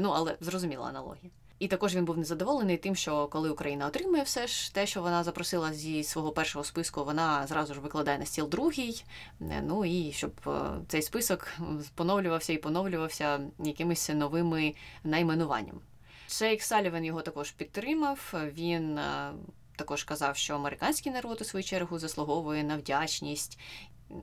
Ну, 0.00 0.10
але 0.10 0.36
зрозуміла 0.40 0.88
аналогія. 0.88 1.30
І 1.58 1.68
також 1.68 1.96
він 1.96 2.04
був 2.04 2.18
незадоволений 2.18 2.76
тим, 2.76 2.96
що 2.96 3.26
коли 3.26 3.50
Україна 3.50 3.86
отримує 3.86 4.22
все 4.22 4.46
ж 4.46 4.74
те, 4.74 4.86
що 4.86 5.02
вона 5.02 5.24
запросила 5.24 5.72
зі 5.72 6.04
свого 6.04 6.32
першого 6.32 6.64
списку, 6.64 7.04
вона 7.04 7.46
зразу 7.46 7.74
ж 7.74 7.80
викладає 7.80 8.18
на 8.18 8.26
стіл 8.26 8.48
другий. 8.48 9.04
Е, 9.40 9.62
ну 9.66 9.84
і 9.84 10.12
щоб 10.12 10.32
е, 10.46 10.50
цей 10.88 11.02
список 11.02 11.48
поновлювався 11.94 12.52
і 12.52 12.58
поновлювався 12.58 13.40
якимись 13.58 14.08
новими 14.08 14.74
найменуваннями. 15.04 15.80
Шейк 16.28 16.62
Салівен 16.62 17.04
його 17.04 17.22
також 17.22 17.50
підтримав. 17.50 18.34
Він 18.54 18.98
е, 18.98 19.32
також 19.76 20.04
казав, 20.04 20.36
що 20.36 20.54
американський 20.54 21.12
народ 21.12 21.38
у 21.40 21.44
свою 21.44 21.64
чергу 21.64 21.98
заслуговує 21.98 22.64
на 22.64 22.76
вдячність. 22.76 23.58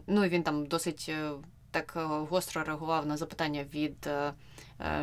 Ну 0.07 0.25
і 0.25 0.29
він 0.29 0.43
там 0.43 0.65
досить 0.65 1.11
так 1.71 1.93
гостро 2.29 2.63
реагував 2.63 3.05
на 3.05 3.17
запитання 3.17 3.65
від 3.73 4.09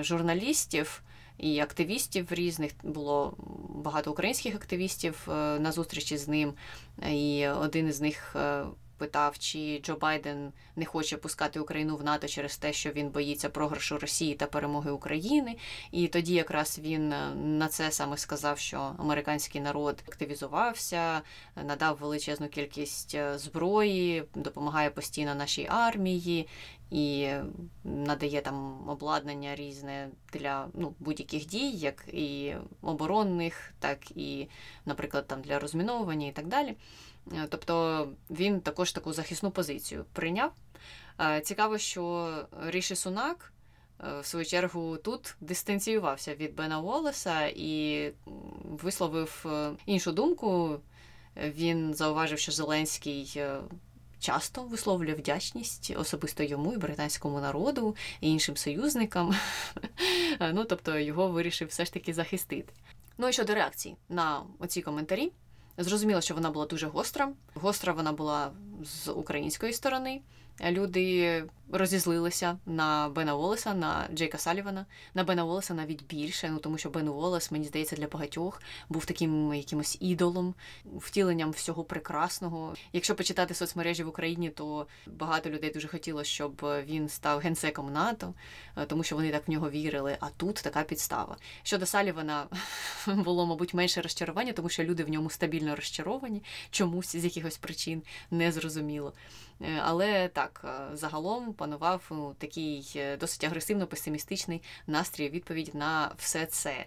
журналістів 0.00 1.02
і 1.38 1.60
активістів 1.60 2.26
різних. 2.30 2.72
Було 2.82 3.34
багато 3.68 4.10
українських 4.10 4.54
активістів 4.54 5.28
е, 5.28 5.32
на 5.58 5.72
зустрічі 5.72 6.16
з 6.16 6.28
ним. 6.28 6.54
І 7.10 7.48
один 7.48 7.88
із 7.88 8.00
них 8.00 8.36
е, 8.36 8.64
питав, 8.98 9.38
чи 9.38 9.80
Джо 9.84 9.96
Байден 9.96 10.52
не 10.76 10.84
хоче 10.84 11.16
пускати 11.16 11.60
Україну 11.60 11.96
в 11.96 12.04
НАТО 12.04 12.28
через 12.28 12.56
те, 12.56 12.72
що 12.72 12.90
він 12.90 13.08
боїться 13.08 13.48
програшу 13.48 13.98
Росії 13.98 14.34
та 14.34 14.46
перемоги 14.46 14.90
України. 14.90 15.56
І 15.92 16.08
тоді 16.08 16.34
якраз 16.34 16.78
він 16.78 17.12
е, 17.12 17.34
на 17.34 17.68
це 17.68 17.90
саме 17.90 18.16
сказав, 18.16 18.58
що 18.58 18.94
американський 18.98 19.60
народ 19.60 20.02
активізувався, 20.08 21.20
надав 21.56 21.98
величезну 22.00 22.48
кількість 22.48 23.16
зброї, 23.34 24.24
допомагає 24.34 24.90
постійно 24.90 25.34
нашій 25.34 25.66
армії 25.70 26.48
і 26.90 27.28
надає 27.84 28.40
там 28.40 28.88
обладнання 28.88 29.56
різне 29.56 30.08
для 30.32 30.68
ну, 30.74 30.94
будь-яких 30.98 31.46
дій, 31.46 31.70
як 31.70 32.04
і 32.12 32.54
оборонних, 32.82 33.72
так 33.78 34.10
і, 34.10 34.48
наприклад, 34.86 35.26
там 35.26 35.42
для 35.42 35.58
розміновування 35.58 36.26
і 36.26 36.32
так 36.32 36.46
далі. 36.46 36.76
Е, 37.34 37.46
тобто 37.48 38.08
він 38.30 38.60
також 38.60 38.92
таку 38.92 39.12
захисну 39.12 39.50
позицію 39.50 40.04
прийняв. 40.12 40.52
Е, 41.20 41.40
цікаво, 41.40 41.78
що 41.78 42.34
Ріші 42.66 42.96
Сунак. 42.96 43.52
Е, 44.00 44.20
в 44.20 44.26
свою 44.26 44.44
чергу 44.44 44.96
тут 44.96 45.36
дистанціювався 45.40 46.34
від 46.34 46.54
Бена 46.54 46.80
Уоллеса 46.80 47.46
і 47.56 48.12
висловив 48.64 49.46
іншу 49.86 50.12
думку. 50.12 50.80
Він 51.36 51.94
зауважив, 51.94 52.38
що 52.38 52.52
Зеленський 52.52 53.42
часто 54.20 54.62
висловлює 54.62 55.14
вдячність 55.14 55.92
особисто 55.96 56.42
йому 56.42 56.72
і 56.72 56.76
британському 56.76 57.40
народу 57.40 57.96
і 58.20 58.30
іншим 58.30 58.56
союзникам. 58.56 59.34
Ну 60.52 60.64
тобто 60.64 60.98
його 60.98 61.28
вирішив 61.28 61.68
все 61.68 61.84
ж 61.84 61.92
таки 61.92 62.14
захистити. 62.14 62.72
Ну 63.18 63.28
і 63.28 63.32
щодо 63.32 63.54
реакції 63.54 63.96
на 64.08 64.42
оці 64.58 64.82
коментарі. 64.82 65.32
Зрозуміло, 65.78 66.20
що 66.20 66.34
вона 66.34 66.50
була 66.50 66.66
дуже 66.66 66.86
гостра. 66.86 67.32
Гостра 67.54 67.92
вона 67.92 68.12
була 68.12 68.50
з 68.84 69.08
української 69.10 69.72
сторони. 69.72 70.20
Люди 70.60 71.44
розізлилися 71.72 72.58
на 72.66 73.08
Бена 73.08 73.34
Волеса, 73.34 73.74
на 73.74 74.08
Джейка 74.14 74.38
Салівана, 74.38 74.86
на 75.14 75.24
Бена 75.24 75.44
Волеса 75.44 75.74
навіть 75.74 76.06
більше, 76.06 76.50
ну 76.50 76.58
тому 76.58 76.78
що 76.78 76.90
Бен 76.90 77.08
Волес, 77.08 77.50
мені 77.50 77.64
здається, 77.64 77.96
для 77.96 78.06
багатьох 78.06 78.62
був 78.88 79.04
таким 79.06 79.54
якимось 79.54 79.98
ідолом, 80.00 80.54
втіленням 80.96 81.50
всього 81.50 81.84
прекрасного. 81.84 82.74
Якщо 82.92 83.14
почитати 83.14 83.54
соцмережі 83.54 84.02
в 84.02 84.08
Україні, 84.08 84.50
то 84.50 84.86
багато 85.06 85.50
людей 85.50 85.72
дуже 85.72 85.88
хотіло, 85.88 86.24
щоб 86.24 86.66
він 86.86 87.08
став 87.08 87.38
генсеком 87.38 87.92
НАТО, 87.92 88.34
е, 88.76 88.86
тому 88.86 89.02
що 89.02 89.16
вони 89.16 89.30
так 89.30 89.48
в 89.48 89.50
нього 89.50 89.70
вірили. 89.70 90.16
А 90.20 90.28
тут 90.30 90.54
така 90.54 90.82
підстава. 90.82 91.36
Щодо 91.62 91.86
Салівана 91.86 92.46
було, 93.06 93.46
мабуть, 93.46 93.74
менше 93.74 94.00
розчарування, 94.00 94.52
тому 94.52 94.68
що 94.68 94.84
люди 94.84 95.04
в 95.04 95.08
ньому 95.08 95.30
стабільно 95.30 95.76
розчаровані, 95.76 96.42
чомусь 96.70 97.16
з 97.16 97.24
якихось 97.24 97.58
причин 97.58 98.02
не 98.30 98.52
зрозуміло. 98.52 99.12
Е, 99.16 99.47
але 99.60 100.28
так, 100.28 100.64
е, 100.64 100.96
загалом 100.96 101.52
панував 101.52 102.02
ну, 102.10 102.34
такий 102.38 102.92
е, 102.96 103.16
досить 103.16 103.44
агресивно-песимістичний 103.44 104.62
настрій 104.86 105.28
відповідь 105.28 105.74
на 105.74 106.12
все 106.18 106.46
це. 106.46 106.86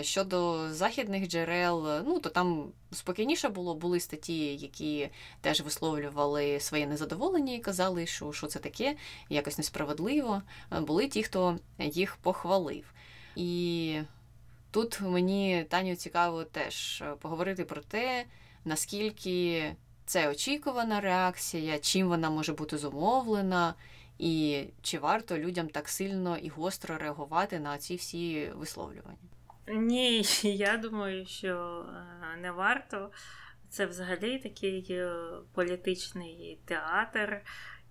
Щодо 0.00 0.68
західних 0.72 1.28
джерел, 1.28 2.02
ну 2.06 2.18
то 2.18 2.28
там 2.28 2.72
спокійніше 2.92 3.48
було, 3.48 3.74
були 3.74 4.00
статті, 4.00 4.56
які 4.56 5.08
теж 5.40 5.60
висловлювали 5.60 6.60
своє 6.60 6.86
незадоволення 6.86 7.54
і 7.54 7.58
казали, 7.58 8.06
що 8.06 8.32
що 8.32 8.46
це 8.46 8.58
таке, 8.58 8.96
якось 9.28 9.58
несправедливо. 9.58 10.42
Були 10.70 11.08
ті, 11.08 11.22
хто 11.22 11.58
їх 11.78 12.16
похвалив. 12.16 12.84
І 13.36 13.98
тут 14.70 15.00
мені 15.00 15.66
Таню 15.68 15.96
цікаво 15.96 16.44
теж 16.44 17.04
поговорити 17.20 17.64
про 17.64 17.80
те, 17.80 18.24
наскільки 18.64 19.64
це 20.10 20.30
очікувана 20.30 21.00
реакція, 21.00 21.78
чим 21.78 22.08
вона 22.08 22.30
може 22.30 22.52
бути 22.52 22.78
зумовлена, 22.78 23.74
і 24.18 24.64
чи 24.82 24.98
варто 24.98 25.38
людям 25.38 25.68
так 25.68 25.88
сильно 25.88 26.36
і 26.36 26.48
гостро 26.48 26.98
реагувати 26.98 27.60
на 27.60 27.78
ці 27.78 27.96
всі 27.96 28.52
висловлювання? 28.54 29.28
Ні, 29.68 30.22
я 30.42 30.76
думаю, 30.76 31.26
що 31.26 31.84
е, 31.88 32.36
не 32.36 32.50
варто. 32.50 33.10
Це 33.68 33.86
взагалі 33.86 34.38
такий 34.38 34.86
е, 34.90 35.14
політичний 35.54 36.58
театр. 36.64 37.40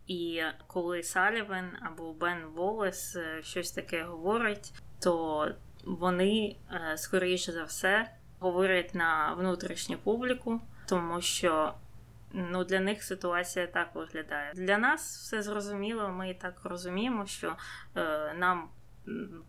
І 0.08 0.42
коли 0.68 1.04
Салівен 1.04 1.72
або 1.82 2.14
Бен 2.14 2.46
Волес 2.56 3.16
е, 3.16 3.40
щось 3.44 3.72
таке 3.72 4.04
говорить, 4.04 4.74
то 5.02 5.48
вони, 5.86 6.56
скоріше 6.96 7.52
за 7.52 7.64
все, 7.64 8.12
говорять 8.40 8.96
на 8.96 9.34
внутрішню 9.34 9.98
публіку, 9.98 10.62
тому 10.88 11.22
що 11.22 11.74
Ну, 12.34 12.64
для 12.64 12.80
них 12.80 13.04
ситуація 13.04 13.68
так 13.68 13.96
виглядає. 13.96 14.54
Для 14.56 14.78
нас 14.78 15.18
все 15.18 15.42
зрозуміло, 15.42 16.10
ми 16.10 16.34
так 16.34 16.62
розуміємо, 16.64 17.26
що 17.26 17.56
е, 17.96 18.34
нам 18.34 18.70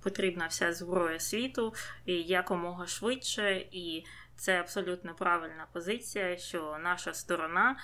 потрібна 0.02 0.46
вся 0.46 0.72
зброя 0.72 1.20
світу 1.20 1.74
і 2.06 2.14
якомога 2.22 2.86
швидше, 2.86 3.66
і 3.72 4.04
це 4.40 4.60
абсолютно 4.60 5.14
правильна 5.14 5.66
позиція, 5.72 6.36
що 6.36 6.76
наша 6.82 7.14
сторона 7.14 7.76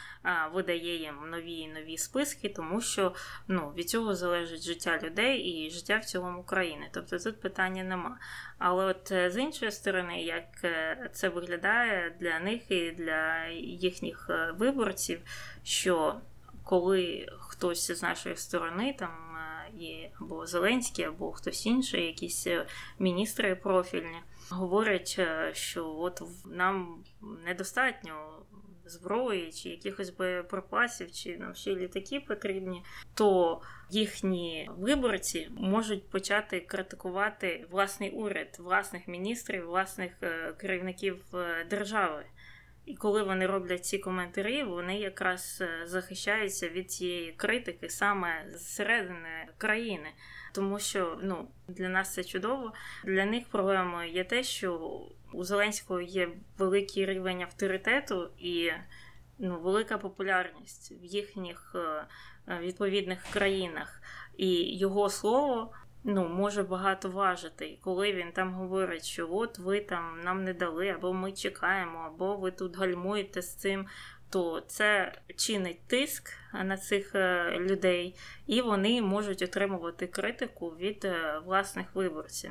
видає 0.53 0.97
їм 0.97 1.31
нові 1.31 1.53
і 1.53 1.69
нові 1.69 1.99
списки, 1.99 2.49
тому 2.49 2.81
що 2.81 3.15
ну, 3.49 3.73
від 3.77 3.91
цього 3.91 4.15
залежить 4.15 4.63
життя 4.63 4.99
людей 5.03 5.39
і 5.39 5.71
життя 5.71 5.99
в 5.99 6.05
цілому 6.05 6.43
країни. 6.43 6.89
Тобто 6.93 7.19
тут 7.19 7.41
питання 7.41 7.85
нема. 7.85 8.19
Але 8.59 8.85
от 8.85 9.13
е, 9.13 9.31
з 9.31 9.37
іншої 9.37 9.71
сторони, 9.73 10.23
як 10.23 10.65
е, 10.65 11.11
це 11.13 11.29
виглядає 11.29 12.17
для 12.21 12.41
них 12.41 12.71
і 12.71 12.91
для 12.91 13.47
їхніх 13.59 14.27
е, 14.31 14.53
виборців, 14.59 15.21
що 15.63 16.21
коли 16.65 17.27
хтось 17.39 17.91
з 17.91 18.03
нашої 18.03 18.37
сторони 18.37 18.97
там 18.99 19.11
є 19.75 20.11
або 20.21 20.47
Зеленський, 20.47 21.05
або 21.05 21.33
хтось 21.33 21.67
інший, 21.67 22.07
якісь 22.07 22.47
міністри 22.99 23.55
профільні 23.55 24.23
говорять, 24.51 25.17
е, 25.19 25.51
що 25.55 25.91
от 25.99 26.23
нам 26.47 27.05
недостатньо 27.47 28.43
зброї 28.85 29.53
чи 29.53 29.69
якихось 29.69 30.11
боєприпасів, 30.11 31.13
чи 31.13 31.37
нам 31.37 31.55
ще 31.55 31.75
літаки 31.75 32.21
потрібні, 32.21 32.83
то 33.15 33.61
їхні 33.91 34.71
виборці 34.79 35.49
можуть 35.57 36.11
почати 36.11 36.61
критикувати 36.61 37.67
власний 37.71 38.11
уряд, 38.11 38.57
власних 38.59 39.09
міністрів, 39.09 39.67
власних 39.67 40.13
е, 40.23 40.53
керівників 40.53 41.25
е, 41.35 41.65
держави. 41.71 42.25
І 42.87 42.95
коли 42.95 43.23
вони 43.23 43.47
роблять 43.47 43.85
ці 43.85 43.99
коментарі, 43.99 44.63
вони 44.63 44.99
якраз 44.99 45.63
захищаються 45.85 46.69
від 46.69 46.91
цієї 46.91 47.33
критики 47.33 47.91
саме 47.91 48.47
зсередини 48.55 49.49
країни 49.59 50.09
тому 50.57 50.79
що 50.79 51.19
ну 51.23 51.49
для 51.69 51.89
нас 51.89 52.15
це 52.15 52.25
чудово. 52.25 52.73
Для 53.05 53.25
них 53.25 53.49
проблемою 53.49 54.11
є 54.11 54.25
те, 54.25 54.43
що 54.43 55.01
у 55.33 55.45
Зеленського 55.45 56.01
є 56.01 56.29
великий 56.59 57.07
рівень 57.07 57.43
авторитету 57.43 58.31
і 58.39 58.71
ну, 59.39 59.61
велика 59.61 59.99
популярність 59.99 60.93
в 61.03 61.05
їхніх 61.05 61.75
е, 61.75 62.07
відповідних 62.61 63.23
країнах, 63.33 64.03
і 64.37 64.79
його 64.79 65.11
слово. 65.11 65.73
Ну, 66.09 66.29
може 66.29 66.63
багато 66.63 67.11
важити, 67.11 67.79
коли 67.81 68.13
він 68.13 68.33
там 68.33 68.55
говорить, 68.55 69.05
що 69.05 69.29
от 69.33 69.59
ви 69.59 69.81
там 69.81 70.21
нам 70.25 70.45
не 70.45 70.55
дали, 70.55 70.89
або 70.89 71.13
ми 71.13 71.33
чекаємо, 71.33 71.99
або 71.99 72.37
ви 72.37 72.51
тут 72.51 72.77
гальмуєте 72.77 73.43
з 73.43 73.55
цим 73.55 73.87
то 74.31 74.61
це 74.61 75.13
чинить 75.37 75.87
тиск 75.87 76.33
на 76.53 76.77
цих 76.77 77.15
е, 77.15 77.51
людей, 77.59 78.17
і 78.47 78.61
вони 78.61 79.03
можуть 79.03 79.43
отримувати 79.43 80.07
критику 80.07 80.69
від 80.69 81.05
е, 81.05 81.41
власних 81.45 81.95
виборців. 81.95 82.51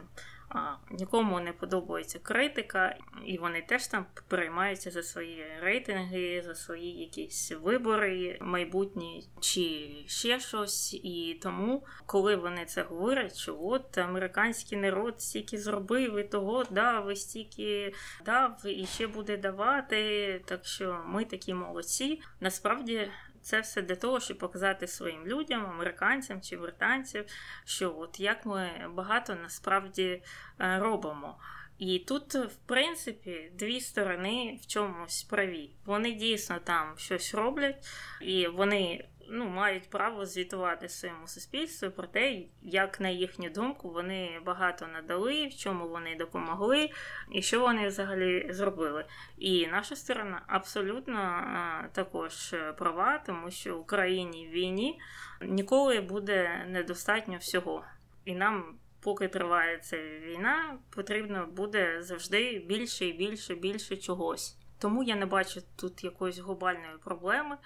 Нікому 0.92 1.40
не 1.40 1.54
подобається 1.54 2.20
критика, 2.20 2.98
і 3.26 3.38
вони 3.38 3.62
теж 3.62 3.88
там 3.88 4.06
переймаються 4.28 4.92
за 4.92 5.04
свої 5.04 5.46
рейтинги, 5.62 6.42
за 6.46 6.56
свої 6.56 7.00
якісь 7.00 7.52
вибори 7.52 8.38
майбутні 8.42 9.30
чи 9.40 9.90
ще 10.08 10.40
щось. 10.40 10.94
І 10.94 11.40
тому, 11.42 11.86
коли 12.06 12.36
вони 12.36 12.66
це 12.66 12.84
говорять, 12.84 13.38
що 13.38 13.58
от 13.62 13.98
американський 13.98 14.78
народ 14.78 15.22
стільки 15.22 15.58
зробив 15.58 16.18
і 16.18 16.24
того 16.24 16.64
дав, 16.64 17.12
і 17.12 17.16
стільки 17.16 17.94
дав, 18.26 18.66
і 18.66 18.86
ще 18.86 19.08
буде 19.08 19.38
давати, 19.38 20.42
так 20.46 20.66
що 20.66 21.04
ми 21.06 21.26
такі 21.26 21.54
молодці. 21.54 22.22
Насправді 22.40 23.12
це 23.46 23.60
все 23.60 23.82
для 23.82 23.96
того, 23.96 24.20
щоб 24.20 24.38
показати 24.38 24.88
своїм 24.88 25.28
людям, 25.28 25.66
американцям 25.66 26.42
чи 26.42 26.58
британцям, 26.58 27.24
що 27.66 27.96
от 27.98 28.20
як 28.20 28.46
ми 28.46 28.70
багато 28.90 29.36
насправді 29.36 30.24
е, 30.60 30.80
робимо. 30.80 31.38
І 31.78 32.00
тут, 32.00 32.36
в 32.36 32.56
принципі, 32.66 33.52
дві 33.54 33.82
сторони 33.82 34.60
в 34.64 34.68
чомусь 34.68 35.24
праві. 35.24 35.70
Вони 35.86 36.12
дійсно 36.12 36.60
там 36.64 36.94
щось 36.98 37.34
роблять, 37.34 37.88
і 38.22 38.48
вони 38.48 39.08
ну, 39.30 39.46
мають 39.46 39.90
право 39.90 40.26
звітувати 40.26 40.90
своєму 40.90 41.28
суспільству 41.28 41.92
про 41.92 42.08
те, 42.08 42.42
як 42.62 43.00
на 43.00 43.10
їхню 43.10 43.50
думку 43.50 43.90
вони 43.90 44.40
багато 44.46 44.88
надали, 44.88 45.48
в 45.48 45.56
чому 45.56 45.88
вони 45.88 46.16
допомогли, 46.16 46.90
і 47.32 47.42
що 47.42 47.60
вони 47.60 47.88
взагалі 47.88 48.48
зробили. 48.50 49.06
І 49.38 49.68
наша 49.68 49.96
сторона 49.96 50.42
абсолютно 50.48 51.18
а, 51.18 51.88
також 51.92 52.56
права, 52.78 53.24
тому 53.26 53.52
що 53.52 53.78
в 53.78 53.80
Україні 53.80 54.48
в 54.48 54.52
війні 54.52 55.00
ніколи 55.42 56.02
буде 56.02 56.66
недостатньо 56.68 57.38
всього. 57.38 57.86
І 58.26 58.36
нам. 58.36 58.80
Поки 59.00 59.28
триває 59.28 59.78
ця 59.78 59.98
війна, 59.98 60.78
потрібно 60.90 61.48
буде 61.48 61.98
завжди 62.04 62.60
більше 62.60 63.06
і 63.06 63.14
більше 63.14 63.56
більше 63.56 63.98
чогось. 63.98 64.58
Тому 64.80 65.04
я 65.04 65.16
не 65.16 65.26
бачу 65.26 65.62
тут 65.76 66.04
якоїсь 66.04 66.38
глобальної 66.38 66.98
проблеми. 67.04 67.58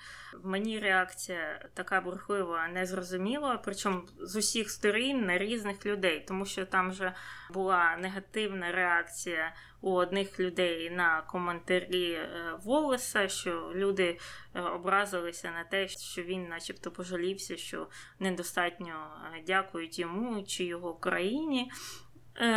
Мені 0.44 0.80
реакція 0.80 1.70
така 1.74 2.02
бурхлива, 2.02 2.68
незрозуміла, 2.68 3.58
причому 3.66 4.02
з 4.22 4.36
усіх 4.36 4.72
сторін 4.72 5.26
на 5.26 5.38
різних 5.38 5.86
людей, 5.86 6.26
тому 6.28 6.46
що 6.46 6.66
там 6.66 6.90
вже 6.92 7.14
була 7.50 7.98
негативна 7.98 8.72
реакція 8.72 9.54
у 9.82 9.92
одних 9.92 10.40
людей 10.40 10.90
на 10.90 11.22
коментарі 11.22 12.12
е, 12.12 12.30
Волеса, 12.64 13.28
що 13.28 13.72
люди 13.76 14.20
е, 14.54 14.62
образилися 14.62 15.52
на 15.52 15.64
те, 15.64 15.88
що 15.88 16.24
він, 16.24 16.48
начебто, 16.48 16.92
пожалівся, 16.92 17.58
що 17.58 17.88
недостатньо 18.20 18.94
е, 19.36 19.44
дякують 19.48 20.00
йому 20.00 20.44
чи 20.44 20.64
його 20.64 20.94
країні. 20.94 21.72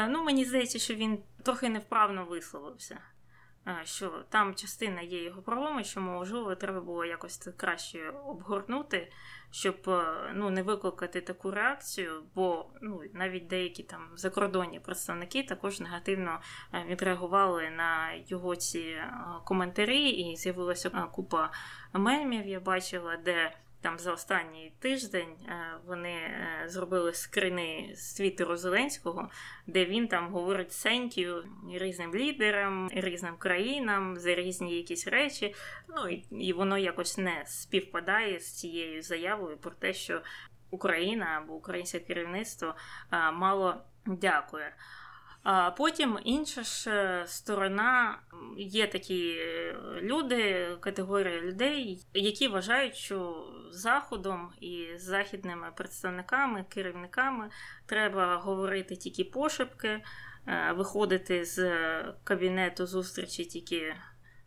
Ну, 0.08 0.24
мені 0.24 0.44
здається, 0.44 0.78
що 0.78 0.94
він 0.94 1.18
трохи 1.42 1.68
невправно 1.68 2.24
висловився 2.24 2.98
що 3.84 4.24
там 4.28 4.54
частина 4.54 5.00
є 5.00 5.24
його 5.24 5.42
правами, 5.42 5.84
що 5.84 6.00
можливо 6.00 6.54
треба 6.54 6.80
було 6.80 7.04
якось 7.04 7.36
це 7.36 7.52
краще 7.52 8.10
обгорнути, 8.10 9.12
щоб 9.50 9.76
е, 9.88 10.32
ну, 10.34 10.50
не 10.50 10.62
викликати 10.62 11.20
таку 11.20 11.50
реакцію, 11.50 12.22
бо 12.34 12.66
ну, 12.80 13.00
навіть 13.12 13.46
деякі 13.46 13.82
там 13.82 14.08
закордонні 14.14 14.80
представники 14.80 15.42
також 15.42 15.80
негативно 15.80 16.40
е, 16.74 16.84
відреагували 16.88 17.70
на 17.70 18.12
його 18.26 18.56
ці 18.56 18.80
е, 18.80 19.12
коментарі, 19.44 20.08
і 20.08 20.36
з'явилася 20.36 20.90
купа 20.90 21.50
мемів, 21.92 22.46
я 22.46 22.60
бачила, 22.60 23.16
де 23.16 23.52
там 23.82 23.98
за 23.98 24.12
останній 24.12 24.72
тиждень 24.78 25.36
е, 25.48 25.54
вони 25.86 26.12
е, 26.12 26.64
зробили 26.66 27.12
скрини 27.12 27.92
з 27.94 28.14
твіттеру 28.14 28.56
Зеленського, 28.56 29.30
де 29.66 29.84
він 29.84 30.08
там 30.08 30.32
говорить 30.32 30.72
сентію 30.72 31.44
різним 31.74 32.14
лідерам, 32.14 32.88
різним 32.92 33.36
країнам 33.36 34.16
за 34.16 34.34
різні 34.34 34.76
якісь 34.76 35.06
речі. 35.06 35.54
Ну 35.88 36.08
і 36.30 36.52
воно 36.52 36.78
якось 36.78 37.18
не 37.18 37.42
співпадає 37.46 38.40
з 38.40 38.52
цією 38.52 39.02
заявою 39.02 39.56
про 39.56 39.70
те, 39.70 39.92
що 39.92 40.22
Україна 40.70 41.26
або 41.42 41.54
українське 41.54 41.98
керівництво 41.98 42.74
е, 43.12 43.30
мало 43.30 43.76
дякує. 44.06 44.74
А 45.42 45.70
потім 45.70 46.18
інша 46.24 46.62
ж 46.62 46.90
е, 46.90 47.24
сторона 47.26 48.18
є 48.56 48.86
такі 48.86 49.36
е, 49.38 49.76
люди, 50.02 50.68
категорія 50.80 51.40
людей, 51.40 52.06
які 52.14 52.48
вважають, 52.48 52.96
що 52.96 53.48
заходом 53.70 54.52
і 54.60 54.86
західними 54.96 55.72
представниками, 55.76 56.64
керівниками 56.68 57.50
треба 57.86 58.36
говорити 58.36 58.96
тільки 58.96 59.24
пошепки, 59.24 59.88
е, 60.46 60.72
виходити 60.72 61.44
з 61.44 61.70
кабінету 62.24 62.86
зустрічі 62.86 63.44
тільки 63.44 63.96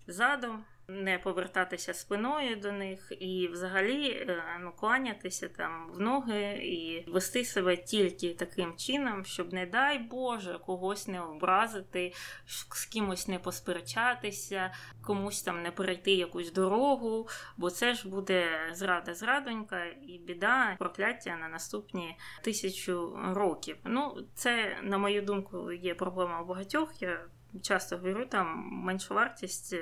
задом 0.07 0.65
не 0.87 1.19
повертатися 1.19 1.93
спиною 1.93 2.55
до 2.55 2.71
них 2.71 3.11
і 3.19 3.47
взагалі 3.47 4.09
е, 4.09 4.43
ну, 4.61 4.71
кланятися 4.71 5.47
там 5.47 5.91
в 5.93 5.99
ноги 5.99 6.59
і 6.63 7.05
вести 7.11 7.45
себе 7.45 7.77
тільки 7.77 8.33
таким 8.33 8.75
чином, 8.75 9.25
щоб, 9.25 9.53
не 9.53 9.65
дай 9.65 9.99
Боже, 9.99 10.59
когось 10.65 11.07
не 11.07 11.21
образити, 11.21 12.13
з 12.45 12.85
кимось 12.85 13.27
не 13.27 13.39
посперечатися, 13.39 14.73
комусь 15.01 15.41
там 15.41 15.61
не 15.61 15.71
перейти 15.71 16.11
якусь 16.11 16.51
дорогу, 16.51 17.27
бо 17.57 17.69
це 17.69 17.93
ж 17.93 18.09
буде 18.09 18.69
зрада 18.73 19.13
зрадонька 19.13 19.85
і 19.85 20.21
біда, 20.27 20.75
прокляття 20.79 21.37
на 21.37 21.47
наступні 21.47 22.17
тисячу 22.41 23.19
років. 23.33 23.77
Ну, 23.83 24.17
це, 24.35 24.77
на 24.83 24.97
мою 24.97 25.21
думку, 25.21 25.71
є 25.71 25.95
проблема 25.95 26.41
у 26.41 26.45
багатьох. 26.45 27.01
Я 27.01 27.25
часто 27.61 27.97
говорю, 27.97 28.25
там 28.25 28.69
меншовартість 28.71 29.75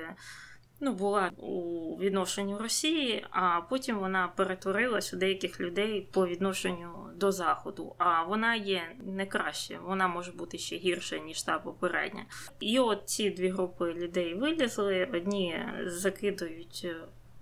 ну, 0.80 0.94
була 0.94 1.32
у 1.38 1.98
відношенню 2.00 2.58
Росії, 2.58 3.26
а 3.30 3.62
потім 3.62 4.00
вона 4.00 4.28
перетворилась 4.28 5.14
у 5.14 5.18
деяких 5.18 5.62
людей 5.62 6.10
по 6.12 6.28
відношенню 6.28 7.10
до 7.16 7.32
Заходу. 7.32 7.96
А 7.98 8.24
вона 8.24 8.56
є 8.56 8.82
не 9.04 9.26
краще, 9.26 9.80
вона 9.84 10.08
може 10.08 10.32
бути 10.32 10.58
ще 10.58 10.76
гірше, 10.76 11.20
ніж 11.20 11.44
та 11.44 11.60
попередня. 11.60 12.26
І 12.60 12.80
от 12.80 13.02
ці 13.06 13.30
дві 13.30 13.50
групи 13.50 13.94
людей 13.94 14.34
вилізли, 14.34 15.10
одні 15.14 15.60
закидують. 15.86 16.88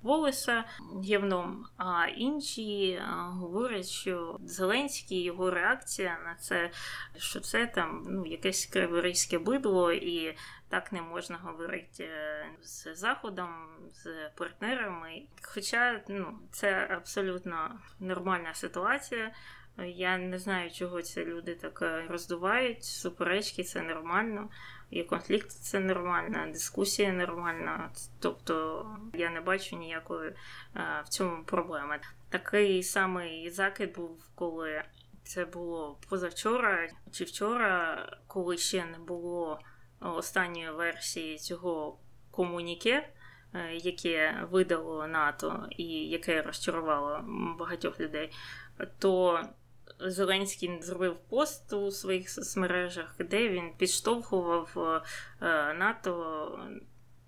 Волоса 0.02 0.64
гівном, 1.04 1.66
а 1.78 2.06
інші 2.08 3.02
говорять, 3.18 3.88
що 3.88 4.38
Зеленський 4.46 5.24
його 5.24 5.52
реакція 5.52 6.18
на 6.26 6.36
це, 6.36 6.70
що 7.18 7.40
це 7.40 7.68
там 7.68 8.04
ну 8.10 8.26
якесь 8.26 8.66
криворізьке 8.66 9.40
бидло, 9.40 9.92
і 9.92 10.38
так 10.70 10.92
не 10.92 11.02
можна 11.02 11.38
говорити 11.38 12.04
е, 12.04 12.46
з 12.62 12.96
заходом, 12.96 13.50
з 13.94 14.30
партнерами. 14.36 15.22
Хоча 15.42 16.02
ну, 16.08 16.40
це 16.52 16.88
абсолютно 16.92 17.80
нормальна 18.00 18.54
ситуація. 18.54 19.32
Я 19.78 20.18
не 20.18 20.40
знаю, 20.40 20.72
чого 20.72 21.02
ці 21.02 21.26
люди 21.26 21.56
так 21.56 21.82
е, 21.82 22.06
роздувають. 22.10 22.84
Суперечки 22.84 23.64
це 23.64 23.82
нормально, 23.82 24.50
і 24.92 25.04
конфлікт 25.04 25.50
це 25.52 25.80
нормально, 25.80 26.48
дискусія 26.48 27.12
нормальна. 27.12 27.90
Тобто 28.20 28.86
я 29.14 29.30
не 29.30 29.42
бачу 29.42 29.76
ніякої 29.76 30.30
е, 30.30 30.36
в 31.06 31.10
цьому 31.10 31.44
проблеми. 31.44 32.00
Такий 32.30 32.84
самий 32.84 33.50
закид 33.50 33.96
був, 33.96 34.26
коли 34.36 34.84
це 35.24 35.46
було 35.46 36.00
позавчора 36.10 36.90
чи 37.12 37.24
вчора, 37.24 38.06
коли 38.28 38.58
ще 38.58 38.86
не 38.86 39.00
було 39.00 39.60
останньої 40.00 40.72
версії 40.72 41.38
цього 41.38 42.00
комуніке, 42.32 43.10
е, 43.54 43.74
яке 43.76 44.48
видало 44.52 45.08
НАТО 45.08 45.68
і 45.70 45.86
яке 46.10 46.42
розчарувало 46.42 47.22
багатьох 47.60 48.00
людей, 48.00 48.32
то 49.00 49.42
Зеленський 50.06 50.82
зробив 50.82 51.18
пост 51.30 51.74
у 51.74 51.92
своїх 51.92 52.30
соцмережах, 52.30 53.16
де 53.20 53.50
він 53.50 53.74
підштовхував 53.78 55.02
е, 55.42 55.74
НАТО 55.74 56.60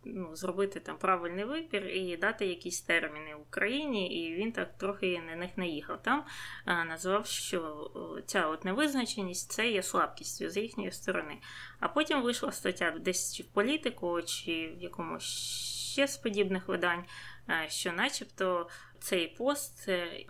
ну, 0.06 0.36
зробити 0.36 0.80
там 0.80 0.98
правильний 0.98 1.46
вибір 1.46 1.88
і 1.88 2.18
дати 2.18 2.46
якісь 2.46 2.82
терміни 2.82 3.36
Україні, 3.36 4.24
і 4.24 4.36
він 4.36 4.52
так 4.52 4.78
трохи 4.78 5.22
на 5.28 5.36
них 5.36 5.58
наїхав. 5.58 6.02
Там 6.02 6.24
назвав, 6.66 7.26
що 7.26 7.92
ця 8.26 8.48
от 8.48 8.66
невизначеність 8.66 9.52
це 9.52 9.72
є 9.72 9.84
слабкістю 9.84 10.50
з 10.50 10.58
їхньої 10.58 10.92
сторони. 10.92 11.38
А 11.80 11.88
потім 11.88 12.22
вийшла 12.22 12.52
стаття 12.52 12.92
десь 12.92 13.36
чи 13.36 13.44
в 13.44 13.48
політику, 13.48 14.22
чи 14.22 14.76
в 14.78 14.84
якомусь 14.84 15.24
ще 15.94 16.08
з 16.08 16.18
подібних 16.18 16.68
видань. 16.68 17.04
Що, 17.68 17.92
начебто, 17.92 18.70
цей 19.04 19.28
пост 19.28 19.89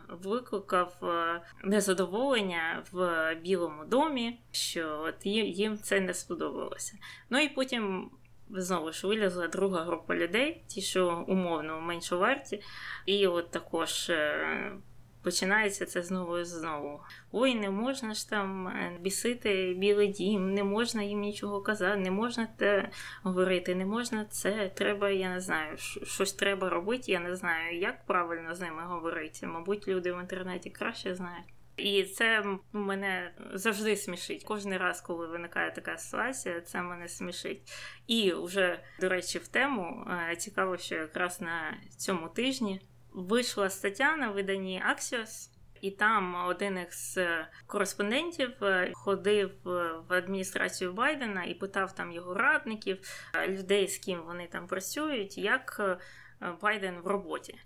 викликав 0.09 0.97
е, 1.03 1.41
незадоволення 1.63 2.83
в 2.91 3.35
Білому 3.43 3.85
домі, 3.85 4.39
що 4.51 5.03
от 5.07 5.25
їм 5.25 5.77
це 5.77 5.99
не 5.99 6.13
сподобалося. 6.13 6.97
Ну 7.29 7.39
і 7.39 7.49
потім 7.49 8.11
знову 8.49 8.91
ж 8.91 9.07
вилізла 9.07 9.47
друга 9.47 9.83
група 9.83 10.15
людей, 10.15 10.63
ті, 10.67 10.81
що 10.81 11.25
умовно 11.27 11.81
менше 11.81 12.15
варті, 12.15 12.61
і 13.05 13.27
от 13.27 13.51
також 13.51 14.09
е, 14.09 14.71
починається 15.23 15.85
це 15.85 16.03
знову 16.03 16.39
і 16.39 16.45
знову. 16.45 17.01
Ой, 17.31 17.55
не 17.55 17.69
можна 17.69 18.13
ж 18.13 18.29
там 18.29 18.67
е, 18.67 18.97
бісити 19.01 19.73
білий 19.77 20.07
дім, 20.07 20.53
не 20.53 20.63
можна 20.63 21.03
їм 21.03 21.19
нічого 21.19 21.61
казати, 21.61 21.97
не 21.97 22.11
можна 22.11 22.47
те 22.57 22.89
говорити, 23.23 23.75
не 23.75 23.85
можна 23.85 24.25
це. 24.25 24.71
Треба, 24.75 25.09
я 25.09 25.29
не 25.29 25.39
знаю, 25.39 25.77
щось 26.03 26.33
треба 26.33 26.69
робити. 26.69 27.11
Я 27.11 27.19
не 27.19 27.35
знаю, 27.35 27.79
як 27.79 28.05
правильно 28.05 28.55
з 28.55 28.61
ними 28.61 28.83
говорити. 28.83 29.47
Мабуть, 29.47 29.87
люди 29.87 30.13
в 30.13 30.19
інтернеті 30.19 30.69
краще 30.69 31.15
знають. 31.15 31.53
І 31.77 32.03
це 32.03 32.43
мене 32.73 33.31
завжди 33.53 33.95
смішить. 33.95 34.43
Кожен 34.43 34.77
раз, 34.77 35.01
коли 35.01 35.27
виникає 35.27 35.71
така 35.71 35.97
ситуація, 35.97 36.61
це 36.61 36.81
мене 36.81 37.07
смішить. 37.07 37.71
І 38.07 38.33
вже, 38.33 38.79
до 38.99 39.09
речі, 39.09 39.39
в 39.39 39.47
тему 39.47 40.07
е, 40.31 40.35
цікаво, 40.35 40.77
що 40.77 40.95
якраз 40.95 41.41
на 41.41 41.77
цьому 41.97 42.29
тижні 42.29 42.81
вийшла 43.13 43.69
стаття 43.69 44.15
на 44.15 44.31
виданні 44.31 44.83
Axios, 44.91 45.49
і 45.81 45.91
там 45.91 46.45
один 46.45 46.79
із 46.87 47.19
кореспондентів 47.67 48.63
е, 48.63 48.91
ходив 48.93 49.51
в 50.09 50.13
адміністрацію 50.13 50.93
Байдена 50.93 51.43
і 51.43 51.53
питав 51.53 51.95
там 51.95 52.11
його 52.11 52.33
радників, 52.33 52.99
е, 53.35 53.47
людей, 53.47 53.87
з 53.87 53.97
ким 53.97 54.21
вони 54.25 54.47
там 54.47 54.67
працюють, 54.67 55.37
як 55.37 55.81
Байден 56.61 56.99
в 56.99 57.07
роботі. 57.07 57.59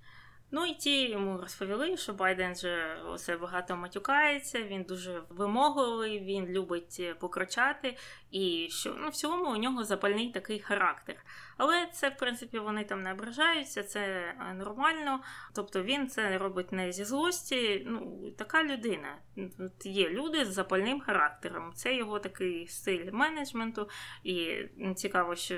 Ну 0.52 0.66
і 0.66 0.74
ті 0.74 1.10
йому 1.10 1.38
розповіли, 1.38 1.98
що 1.98 2.14
Байден 2.14 2.56
же 2.56 3.02
усе 3.14 3.38
багато 3.38 3.76
матюкається, 3.76 4.64
він 4.64 4.84
дуже 4.84 5.22
вимогливий, 5.30 6.20
він 6.20 6.46
любить 6.46 6.98
е, 7.00 7.14
покричати, 7.14 7.98
і 8.32 8.68
що 8.72 8.96
ну, 9.00 9.10
в 9.10 9.16
цілому 9.16 9.52
у 9.52 9.58
нього 9.58 9.84
запальний 9.84 10.32
такий 10.32 10.60
характер. 10.60 11.16
Але 11.58 11.88
це, 11.94 12.10
в 12.10 12.18
принципі, 12.18 12.60
вони 12.60 12.84
там 12.84 13.04
не 13.04 13.14
ображаються, 13.14 13.84
це 13.84 14.00
е, 14.00 14.54
нормально. 14.54 15.20
Тобто 15.56 15.84
він 15.84 16.08
це 16.08 16.38
робить 16.38 16.72
не 16.72 16.92
зі 16.92 17.04
злості. 17.04 17.84
Ну, 17.86 18.32
така 18.38 18.64
людина. 18.64 19.18
Є 19.84 20.10
люди 20.10 20.46
з 20.46 20.54
запальним 20.54 21.02
характером. 21.02 21.72
Це 21.76 21.96
його 21.96 22.20
такий 22.20 22.68
стиль 22.68 23.12
менеджменту, 23.12 23.90
і 24.24 24.64
цікаво, 24.96 25.36
що 25.36 25.56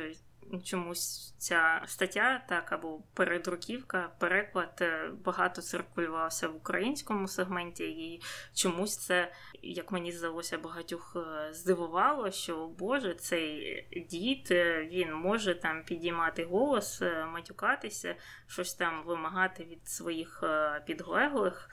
чомусь 0.63 1.33
ця 1.37 1.81
стаття, 1.85 2.43
так 2.49 2.71
або 2.71 2.99
передруківка, 3.13 4.11
переклад 4.19 4.77
е, 4.81 5.11
багато 5.25 5.61
циркулювався 5.61 6.47
в 6.47 6.55
українському 6.55 7.27
сегменті, 7.27 7.83
і 7.83 8.21
чомусь 8.53 8.97
це, 8.97 9.31
як 9.61 9.91
мені 9.91 10.11
здалося, 10.11 10.57
багатьох 10.57 11.15
е, 11.15 11.53
здивувало, 11.53 12.31
що 12.31 12.67
Боже, 12.67 13.13
цей 13.13 14.07
дід 14.09 14.47
е, 14.51 14.89
він 14.91 15.13
може 15.13 15.55
там 15.55 15.83
підіймати 15.83 16.43
голос, 16.43 17.01
матюкатися, 17.27 18.15
щось 18.47 18.73
там 18.73 19.03
вимагати 19.05 19.63
від 19.63 19.87
своїх 19.87 20.43
підлеглих. 20.85 21.69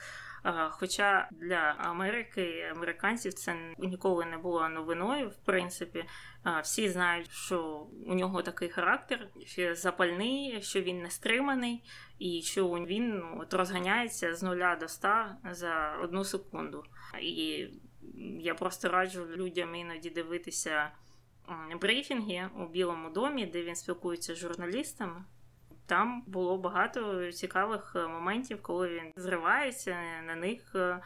Хоча 0.71 1.29
для 1.33 1.75
Америки, 1.79 2.73
американців 2.77 3.35
це 3.35 3.75
ніколи 3.79 4.25
не 4.25 4.39
було 4.39 4.69
новиною, 4.69 5.29
в 5.29 5.37
принципі, 5.37 6.05
всі 6.63 6.89
знають, 6.89 7.31
що 7.31 7.87
у 8.07 8.15
нього 8.15 8.43
такий 8.43 8.69
характер, 8.69 9.29
що 9.47 9.75
запальний, 9.75 10.63
що 10.63 10.81
він 10.81 11.03
не 11.03 11.11
стриманий, 11.11 11.83
і 12.19 12.43
що 12.43 12.69
він 12.69 13.19
ну, 13.19 13.39
от 13.41 13.55
розганяється 13.55 14.35
з 14.35 14.43
нуля 14.43 14.77
до 14.77 14.85
ста 14.85 15.37
за 15.51 15.99
одну 16.03 16.25
секунду. 16.25 16.85
І 17.21 17.69
я 18.41 18.55
просто 18.55 18.89
раджу 18.89 19.27
людям 19.27 19.75
іноді 19.75 20.11
дивитися 20.11 20.91
брифінги 21.81 22.51
у 22.57 22.67
Білому 22.67 23.11
домі, 23.11 23.47
де 23.47 23.63
він 23.63 23.77
спілкується 23.77 24.35
з 24.35 24.39
журналістами. 24.39 25.25
Там 25.87 26.22
було 26.27 26.59
багато 26.59 27.33
цікавих 27.33 27.92
е, 27.96 28.07
моментів, 28.07 28.59
коли 28.62 28.88
він 28.88 29.12
зривається 29.16 29.96
на 30.27 30.35
них. 30.35 30.72
Е, 30.75 31.01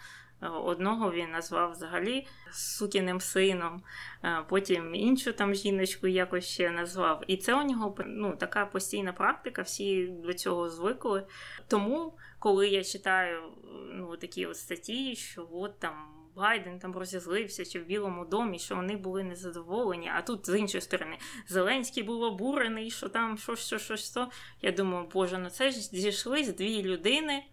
одного 0.48 1.12
він 1.12 1.30
назвав 1.30 1.72
взагалі 1.72 2.26
сукіним 2.52 3.20
сином, 3.20 3.82
е, 4.24 4.44
потім 4.48 4.94
іншу 4.94 5.32
там 5.32 5.54
жіночку 5.54 6.06
якось 6.06 6.44
ще 6.44 6.70
назвав. 6.70 7.24
І 7.26 7.36
це 7.36 7.54
у 7.54 7.62
нього 7.62 7.96
ну, 8.06 8.36
така 8.36 8.66
постійна 8.66 9.12
практика, 9.12 9.62
всі 9.62 10.06
до 10.06 10.34
цього 10.34 10.68
звикли. 10.68 11.26
Тому, 11.68 12.16
коли 12.38 12.68
я 12.68 12.84
читаю 12.84 13.42
ну, 13.92 14.16
такі 14.16 14.46
от 14.46 14.56
статті, 14.56 15.16
що 15.16 15.48
от 15.52 15.78
там. 15.78 16.19
Байден 16.36 16.78
там 16.78 16.96
розізлився 16.96 17.64
чи 17.64 17.80
в 17.80 17.84
Білому 17.84 18.24
домі, 18.24 18.58
що 18.58 18.76
вони 18.76 18.96
були 18.96 19.24
незадоволені. 19.24 20.10
А 20.14 20.22
тут 20.22 20.46
з 20.46 20.58
іншої 20.58 20.82
сторони 20.82 21.18
Зеленський 21.48 22.02
був 22.02 22.22
обурений, 22.22 22.90
що 22.90 23.08
там 23.08 23.38
щось, 23.38 23.66
що, 23.66 23.78
щось, 23.78 24.10
що. 24.10 24.30
Я 24.62 24.72
думаю, 24.72 25.08
боже, 25.12 25.38
ну 25.38 25.50
це 25.50 25.70
ж 25.70 25.80
зійшлись 25.80 26.48
дві 26.48 26.82
людини 26.82 27.44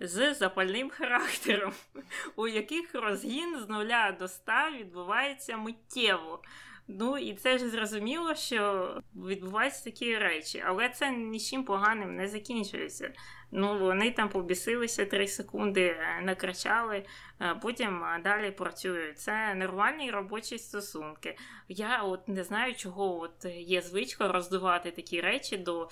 з 0.00 0.34
запальним 0.34 0.90
характером, 0.90 1.72
у 2.36 2.48
яких 2.48 2.94
розгін 2.94 3.60
з 3.60 3.68
нуля 3.68 4.16
до 4.18 4.24
ста 4.24 4.70
відбувається 4.70 5.56
миттєво. 5.56 6.42
Ну 6.88 7.18
і 7.18 7.34
це 7.34 7.58
ж 7.58 7.68
зрозуміло, 7.68 8.34
що 8.34 8.94
відбуваються 9.16 9.84
такі 9.84 10.18
речі, 10.18 10.62
але 10.66 10.88
це 10.88 11.10
нічим 11.10 11.64
поганим 11.64 12.16
не 12.16 12.28
закінчується. 12.28 13.12
Ну, 13.50 13.78
вони 13.78 14.10
там 14.10 14.28
побісилися 14.28 15.04
3 15.04 15.28
секунди, 15.28 15.86
е, 15.86 16.20
накричали, 16.22 17.04
е, 17.40 17.54
потім 17.62 18.04
е, 18.04 18.20
далі 18.24 18.50
працюють. 18.50 19.18
Це 19.18 19.54
нормальні 19.54 20.10
робочі 20.10 20.58
стосунки. 20.58 21.38
Я 21.68 22.02
от 22.02 22.28
не 22.28 22.44
знаю, 22.44 22.74
чого 22.74 23.20
от 23.20 23.44
є 23.54 23.82
звичка 23.82 24.32
роздувати 24.32 24.90
такі 24.90 25.20
речі 25.20 25.56
до 25.56 25.88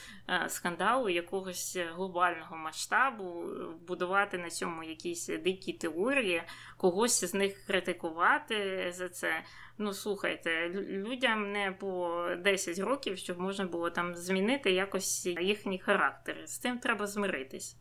скандалу 0.48 1.09
якогось 1.09 1.78
глобального 1.94 2.56
масштабу, 2.56 3.44
будувати 3.88 4.38
на 4.38 4.50
цьому 4.50 4.82
якісь 4.82 5.26
дикі 5.26 5.72
теорії, 5.72 6.42
когось 6.76 7.24
з 7.24 7.35
них 7.35 7.66
критикувати 7.66 8.87
за 8.92 9.09
це. 9.09 9.42
Ну, 9.79 9.93
слухайте, 9.93 10.69
людям 10.69 11.53
не 11.53 11.73
по 11.73 12.25
10 12.39 12.79
років, 12.79 13.19
щоб 13.19 13.41
можна 13.41 13.65
було 13.65 13.91
там 13.91 14.15
змінити 14.15 14.73
якось 14.73 15.27
їхній 15.27 15.79
характер. 15.79 16.37
З 16.47 16.59
цим 16.59 16.79
треба 16.79 17.07
змиритись. 17.07 17.77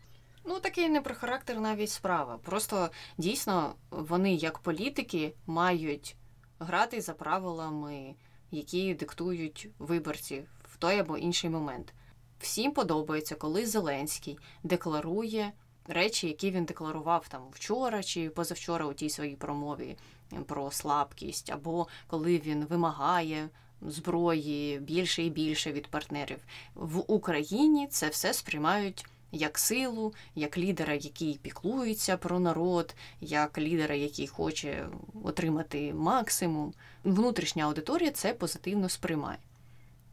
Ну, 0.45 0.59
таке 0.59 0.89
не 0.89 1.01
про 1.01 1.15
характер 1.15 1.59
навіть 1.59 1.89
справа. 1.89 2.37
Просто 2.37 2.89
дійсно 3.17 3.75
вони, 3.89 4.33
як 4.33 4.59
політики, 4.59 5.33
мають 5.45 6.15
грати 6.59 7.01
за 7.01 7.13
правилами, 7.13 8.15
які 8.51 8.93
диктують 8.93 9.69
виборці 9.79 10.43
в 10.63 10.77
той 10.77 10.99
або 10.99 11.17
інший 11.17 11.49
момент. 11.49 11.93
Всім 12.39 12.71
подобається, 12.71 13.35
коли 13.35 13.65
Зеленський 13.65 14.37
декларує 14.63 15.51
речі, 15.87 16.27
які 16.27 16.51
він 16.51 16.65
декларував 16.65 17.27
там 17.27 17.49
вчора 17.51 18.03
чи 18.03 18.29
позавчора 18.29 18.85
у 18.85 18.93
тій 18.93 19.09
своїй 19.09 19.35
промові 19.35 19.97
про 20.45 20.71
слабкість, 20.71 21.49
або 21.49 21.87
коли 22.07 22.37
він 22.37 22.65
вимагає 22.65 23.49
зброї 23.81 24.79
більше 24.79 25.23
і 25.23 25.29
більше 25.29 25.71
від 25.71 25.87
партнерів. 25.87 26.39
В 26.75 27.11
Україні 27.11 27.87
це 27.87 28.09
все 28.09 28.33
сприймають. 28.33 29.05
Як 29.31 29.57
силу, 29.57 30.13
як 30.35 30.57
лідера, 30.57 30.93
який 30.93 31.39
піклується 31.41 32.17
про 32.17 32.39
народ, 32.39 32.95
як 33.21 33.57
лідера, 33.57 33.95
який 33.95 34.27
хоче 34.27 34.87
отримати 35.23 35.93
максимум, 35.93 36.73
внутрішня 37.03 37.65
аудиторія 37.65 38.11
це 38.11 38.33
позитивно 38.33 38.89
сприймає. 38.89 39.37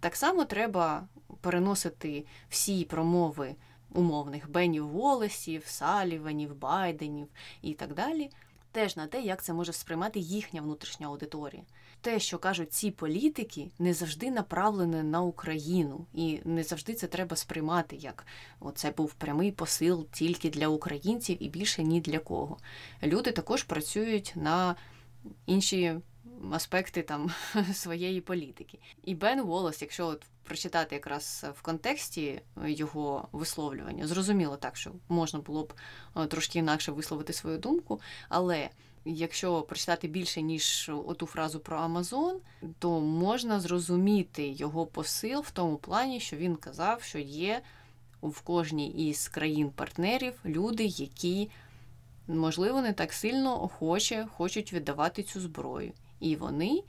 Так 0.01 0.17
само 0.17 0.45
треба 0.45 1.09
переносити 1.41 2.25
всі 2.49 2.85
промови 2.85 3.55
умовних 3.95 4.51
Бенів 4.51 4.89
Волесів, 4.89 5.63
Саліванів, 5.67 6.57
Байденів 6.57 7.29
і 7.63 7.75
так 7.75 7.95
далі 7.95 8.31
теж 8.73 8.97
на 8.97 9.07
те, 9.07 9.21
як 9.21 9.43
це 9.43 9.53
може 9.53 9.73
сприймати 9.73 10.21
їхня 10.21 10.63
внутрішня 10.63 11.07
аудиторія. 11.07 11.63
Те, 12.01 12.19
що 12.19 12.39
кажуть 12.39 12.73
ці 12.73 12.91
політики, 12.91 13.71
не 13.79 13.95
завжди 13.95 14.31
направлене 14.31 15.03
на 15.03 15.23
Україну, 15.23 16.07
і 16.15 16.41
не 16.45 16.63
завжди 16.63 16.95
це 16.95 17.07
треба 17.07 17.37
сприймати 17.37 17.97
як 17.97 18.27
це 18.75 18.91
був 18.91 19.15
прямий 19.15 19.53
посил 19.53 20.07
тільки 20.13 20.51
для 20.51 20.69
українців 20.69 21.37
і 21.41 21.49
більше 21.49 21.83
ні 21.83 22.01
для 22.01 22.19
кого. 22.19 22.59
Люди 23.03 23.33
також 23.33 23.63
працюють 23.63 24.33
на 24.37 24.77
інші 25.47 25.95
аспекти 26.53 27.03
там 27.03 27.31
своєї 27.75 28.21
політики. 28.21 28.79
І 29.05 29.15
Бен 29.15 29.43
Волос, 29.43 29.83
якщо 29.83 30.07
от 30.07 30.27
прочитати 30.43 30.95
якраз 30.95 31.47
в 31.59 31.63
контексті 31.63 32.41
його 32.65 33.29
висловлювання, 33.33 34.07
зрозуміло 34.07 34.57
так, 34.57 34.77
що 34.77 34.93
можна 35.09 35.41
було 35.41 35.65
б 35.65 35.75
е, 36.17 36.27
трошки 36.27 36.59
інакше 36.59 36.93
висловити 36.93 37.33
свою 37.33 37.59
думку, 37.59 38.01
але. 38.29 38.71
Якщо 39.05 39.63
прочитати 39.63 40.09
більше, 40.09 40.43
ніж 40.43 40.91
оту 41.07 41.27
фразу 41.27 41.61
про 41.61 41.77
Амазон, 41.77 42.41
то 42.79 43.01
можна 43.01 43.61
зрозуміти 43.61 44.49
його 44.49 44.87
посил 44.87 45.41
в 45.41 45.51
тому 45.51 45.77
плані, 45.77 46.21
що 46.21 46.37
він 46.37 46.57
казав, 46.57 47.03
що 47.03 47.19
є 47.19 47.63
в 48.23 48.41
кожній 48.41 49.09
із 49.09 49.29
країн-партнерів 49.29 50.35
люди, 50.45 50.85
які, 50.85 51.51
можливо, 52.29 52.83
не 52.83 52.93
так 52.93 53.13
сильно 53.13 53.63
охоче 53.63 54.27
хочуть 54.37 54.73
віддавати 54.73 55.23
цю 55.23 55.41
зброю. 55.41 55.93
І 56.23 56.37
вони 56.37 56.83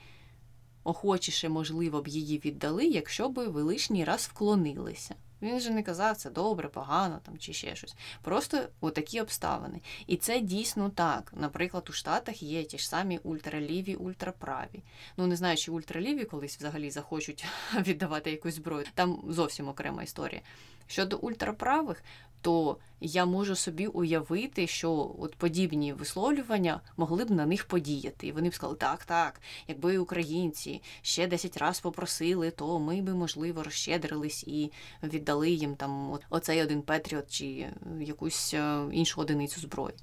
охочіше, 0.83 1.49
можливо, 1.49 2.01
б 2.01 2.07
її 2.07 2.39
віддали, 2.45 2.85
якщо 2.85 3.29
б 3.29 3.47
ви 3.47 3.61
лишній 3.61 4.03
раз 4.03 4.29
вклонилися. 4.33 5.15
Він 5.41 5.59
же 5.59 5.69
не 5.69 5.83
казав 5.83 6.17
це 6.17 6.29
добре, 6.29 6.69
погано 6.69 7.19
там 7.25 7.37
чи 7.37 7.53
ще 7.53 7.75
щось. 7.75 7.95
Просто 8.21 8.59
отакі 8.81 9.21
обставини. 9.21 9.81
І 10.07 10.17
це 10.17 10.39
дійсно 10.39 10.89
так. 10.89 11.33
Наприклад, 11.37 11.87
у 11.89 11.93
Штатах 11.93 12.43
є 12.43 12.63
ті 12.63 12.77
ж 12.77 12.89
самі 12.89 13.19
ультраліві, 13.23 13.95
ультраправі. 13.95 14.83
Ну 15.17 15.27
не 15.27 15.35
знаю, 15.35 15.57
чи 15.57 15.71
ультраліві 15.71 16.25
колись 16.25 16.57
взагалі 16.57 16.91
захочуть 16.91 17.45
віддавати 17.79 18.31
якусь 18.31 18.55
зброю. 18.55 18.85
Там 18.93 19.23
зовсім 19.29 19.67
окрема 19.67 20.03
історія. 20.03 20.41
Щодо 20.87 21.17
ультраправих, 21.17 22.03
то 22.43 22.77
я 23.01 23.25
можу 23.25 23.55
собі 23.55 23.87
уявити, 23.87 24.67
що 24.67 25.15
от 25.19 25.35
подібні 25.35 25.93
висловлювання 25.93 26.81
могли 26.97 27.25
б 27.25 27.31
на 27.31 27.45
них 27.45 27.65
подіяти. 27.65 28.27
І 28.27 28.31
вони 28.31 28.49
б 28.49 28.53
сказали, 28.53 28.77
так, 28.77 29.05
так, 29.05 29.41
якби 29.67 29.97
українці 29.97 30.81
ще 31.01 31.27
10 31.27 31.57
разів 31.57 31.81
попросили, 31.81 32.51
то 32.51 32.79
ми 32.79 33.01
би, 33.01 33.13
можливо, 33.13 33.63
розщедрились 33.63 34.43
і 34.43 34.71
віддали 35.03 35.49
їм 35.49 35.75
там 35.75 36.19
оцей 36.29 36.61
один 36.61 36.81
Петріот 36.81 37.31
чи 37.31 37.67
якусь 38.01 38.53
е, 38.53 38.83
іншу 38.91 39.21
одиницю 39.21 39.61
зброї. 39.61 39.95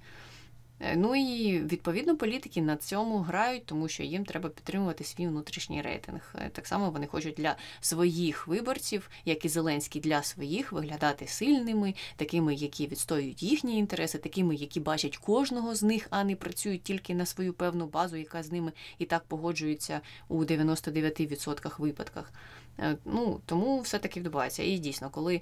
Е, 0.80 0.96
ну 0.96 1.16
і 1.16 1.58
відповідно 1.58 2.16
політики 2.16 2.62
на 2.62 2.76
цьому 2.76 3.18
грають, 3.18 3.66
тому 3.66 3.88
що 3.88 4.02
їм 4.02 4.24
треба 4.24 4.48
підтримувати 4.48 5.04
свій 5.04 5.26
внутрішній 5.26 5.82
рейтинг. 5.82 6.34
Е, 6.34 6.50
так 6.52 6.66
само 6.66 6.90
вони 6.90 7.06
хочуть 7.06 7.34
для 7.34 7.56
своїх 7.80 8.46
виборців, 8.46 9.10
як 9.24 9.44
і 9.44 9.48
Зеленський 9.48 10.00
для 10.00 10.22
своїх, 10.22 10.72
виглядати 10.72 11.26
сильними, 11.26 11.94
такими, 12.16 12.54
які 12.54 12.86
відстоюють 12.86 13.42
їхні 13.42 13.78
інтереси, 13.78 14.18
такими, 14.18 14.54
які 14.54 14.80
бачать 14.80 15.16
кожного 15.16 15.74
з 15.74 15.82
них, 15.82 16.06
а 16.10 16.24
не 16.24 16.36
працюють 16.36 16.82
тільки 16.82 17.14
на 17.14 17.26
свою 17.26 17.52
певну 17.52 17.86
базу, 17.86 18.16
яка 18.16 18.42
з 18.42 18.52
ними 18.52 18.72
і 18.98 19.04
так 19.04 19.24
погоджується 19.24 20.00
у 20.28 20.44
99% 20.44 21.80
випадках. 21.80 22.32
Е, 22.78 22.96
ну 23.04 23.40
тому 23.46 23.80
все 23.80 23.98
таки 23.98 24.20
відбувається. 24.20 24.62
І 24.62 24.78
дійсно, 24.78 25.10
коли 25.10 25.40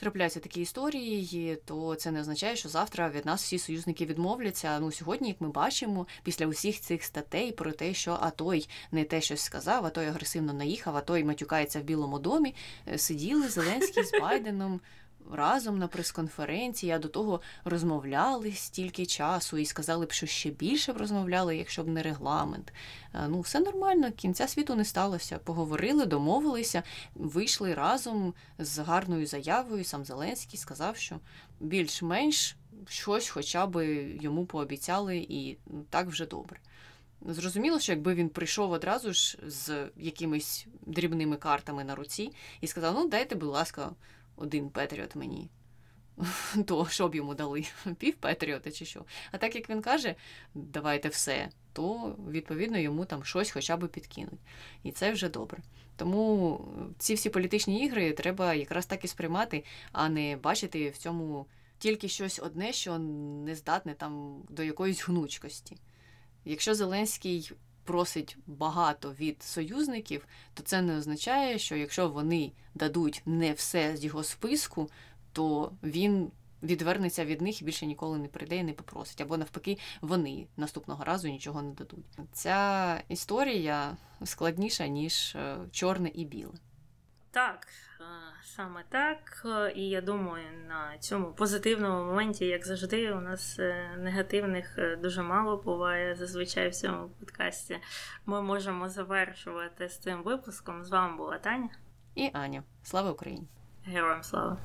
трапляються 0.00 0.40
такі 0.40 0.60
історії, 0.60 1.58
то 1.64 1.94
це 1.94 2.10
не 2.10 2.20
означає, 2.20 2.56
що 2.56 2.68
завтра 2.68 3.10
від 3.10 3.26
нас 3.26 3.42
всі 3.42 3.58
союзники 3.58 4.06
відмовляться. 4.06 4.80
Ну 4.80 4.92
сьогодні, 4.92 5.28
як 5.28 5.40
ми 5.40 5.48
бачимо, 5.48 6.06
після 6.22 6.46
усіх 6.46 6.80
цих 6.80 7.04
статей 7.04 7.52
про 7.52 7.72
те, 7.72 7.94
що 7.94 8.18
а 8.20 8.30
той 8.30 8.68
не 8.92 9.04
те 9.04 9.20
щось 9.20 9.40
сказав, 9.40 9.86
а 9.86 9.90
той 9.90 10.06
агресивно 10.06 10.52
наїхав, 10.52 10.96
а 10.96 11.00
той 11.00 11.24
матюкається 11.24 11.80
в 11.80 11.82
Білому 11.82 12.18
домі, 12.18 12.54
е, 12.88 12.98
сиділи 12.98 13.48
Зеленський 13.48 14.04
з 14.04 14.12
Байденом 14.20 14.80
разом 15.32 15.78
на 15.78 15.88
прес-конференції, 15.88 16.92
а 16.92 16.98
до 16.98 17.08
того 17.08 17.40
розмовляли 17.64 18.52
стільки 18.52 19.06
часу 19.06 19.58
і 19.58 19.66
сказали 19.66 20.06
б, 20.06 20.12
що 20.12 20.26
ще 20.26 20.50
більше 20.50 20.92
б 20.92 20.96
розмовляли, 20.96 21.56
якщо 21.56 21.82
б 21.82 21.88
не 21.88 22.02
регламент. 22.02 22.72
Ну, 23.28 23.40
все 23.40 23.60
нормально, 23.60 24.12
кінця 24.12 24.48
світу 24.48 24.74
не 24.74 24.84
сталося. 24.84 25.38
Поговорили, 25.38 26.06
домовилися, 26.06 26.82
вийшли 27.14 27.74
разом 27.74 28.34
з 28.58 28.78
гарною 28.78 29.26
заявою. 29.26 29.84
Сам 29.84 30.04
Зеленський 30.04 30.58
сказав, 30.58 30.96
що 30.96 31.20
більш-менш 31.60 32.56
щось 32.88 33.28
хоча 33.28 33.66
б 33.66 33.84
йому 34.20 34.46
пообіцяли, 34.46 35.16
і 35.16 35.56
так 35.90 36.06
вже 36.06 36.26
добре. 36.26 36.60
Зрозуміло, 37.26 37.80
що 37.80 37.92
якби 37.92 38.14
він 38.14 38.28
прийшов 38.28 38.70
одразу 38.70 39.12
ж 39.12 39.38
з 39.46 39.88
якимись 39.96 40.66
дрібними 40.86 41.36
картами 41.36 41.84
на 41.84 41.94
руці 41.94 42.32
і 42.60 42.66
сказав: 42.66 42.94
ну, 42.94 43.08
дайте, 43.08 43.34
будь 43.34 43.48
ласка, 43.48 43.90
один 44.40 44.70
Петріот 44.70 45.16
мені. 45.16 45.50
То 46.66 46.86
що 46.86 47.08
б 47.08 47.14
йому 47.14 47.34
дали? 47.34 47.64
Пів 47.98 48.14
Петріота 48.14 48.70
чи 48.70 48.84
що? 48.84 49.04
А 49.32 49.38
так 49.38 49.54
як 49.54 49.70
він 49.70 49.82
каже, 49.82 50.14
давайте 50.54 51.08
все, 51.08 51.48
то 51.72 52.16
відповідно 52.28 52.78
йому 52.78 53.04
там 53.04 53.24
щось 53.24 53.50
хоча 53.50 53.76
б 53.76 53.88
підкинуть. 53.88 54.40
І 54.82 54.92
це 54.92 55.12
вже 55.12 55.28
добре. 55.28 55.58
Тому 55.96 56.64
ці 56.98 57.14
всі 57.14 57.30
політичні 57.30 57.84
ігри 57.84 58.12
треба 58.12 58.54
якраз 58.54 58.86
так 58.86 59.04
і 59.04 59.08
сприймати, 59.08 59.64
а 59.92 60.08
не 60.08 60.36
бачити 60.36 60.90
в 60.90 60.96
цьому 60.96 61.46
тільки 61.78 62.08
щось 62.08 62.38
одне, 62.38 62.72
що 62.72 62.98
не 62.98 63.54
здатне 63.54 63.94
там 63.94 64.42
до 64.48 64.62
якоїсь 64.62 65.08
гнучкості. 65.08 65.76
Якщо 66.44 66.74
Зеленський 66.74 67.52
просить 67.90 68.36
багато 68.46 69.12
від 69.20 69.42
союзників, 69.42 70.26
то 70.54 70.62
це 70.62 70.82
не 70.82 70.98
означає, 70.98 71.58
що 71.58 71.76
якщо 71.76 72.08
вони 72.08 72.52
дадуть 72.74 73.22
не 73.26 73.52
все 73.52 73.96
з 73.96 74.04
його 74.04 74.24
списку, 74.24 74.90
то 75.32 75.72
він 75.82 76.30
відвернеться 76.62 77.24
від 77.24 77.40
них 77.40 77.62
і 77.62 77.64
більше 77.64 77.86
ніколи 77.86 78.18
не 78.18 78.28
прийде 78.28 78.56
і 78.56 78.62
не 78.62 78.72
попросить. 78.72 79.20
Або 79.20 79.36
навпаки, 79.36 79.78
вони 80.00 80.46
наступного 80.56 81.04
разу 81.04 81.28
нічого 81.28 81.62
не 81.62 81.72
дадуть. 81.72 82.04
Ця 82.32 83.02
історія 83.08 83.96
складніша 84.24 84.86
ніж 84.86 85.36
е, 85.36 85.56
чорне 85.72 86.10
і 86.14 86.24
біле. 86.24 86.54
Так, 87.32 87.66
е, 88.00 88.04
саме 88.44 88.84
так. 88.88 89.46
І 89.74 89.88
я 89.88 90.00
думаю, 90.00 90.44
на 90.68 90.98
цьому 90.98 91.32
позитивному 91.32 92.04
моменті, 92.04 92.46
як 92.46 92.66
завжди, 92.66 93.12
у 93.12 93.20
нас 93.20 93.58
е, 93.58 93.96
негативних 93.98 94.78
е, 94.78 94.96
дуже 94.96 95.22
мало 95.22 95.56
буває 95.56 96.14
зазвичай 96.14 96.68
в 96.68 96.74
цьому 96.74 97.08
подкасті. 97.08 97.78
Ми 98.26 98.42
можемо 98.42 98.88
завершувати 98.88 99.88
з 99.88 99.98
цим 99.98 100.22
випуском. 100.22 100.84
З 100.84 100.90
вами 100.90 101.16
була 101.16 101.38
Таня 101.38 101.68
і 102.14 102.30
Аня. 102.32 102.62
Слава 102.82 103.10
Україні! 103.10 103.46
Героям 103.84 104.22
слава! 104.22 104.56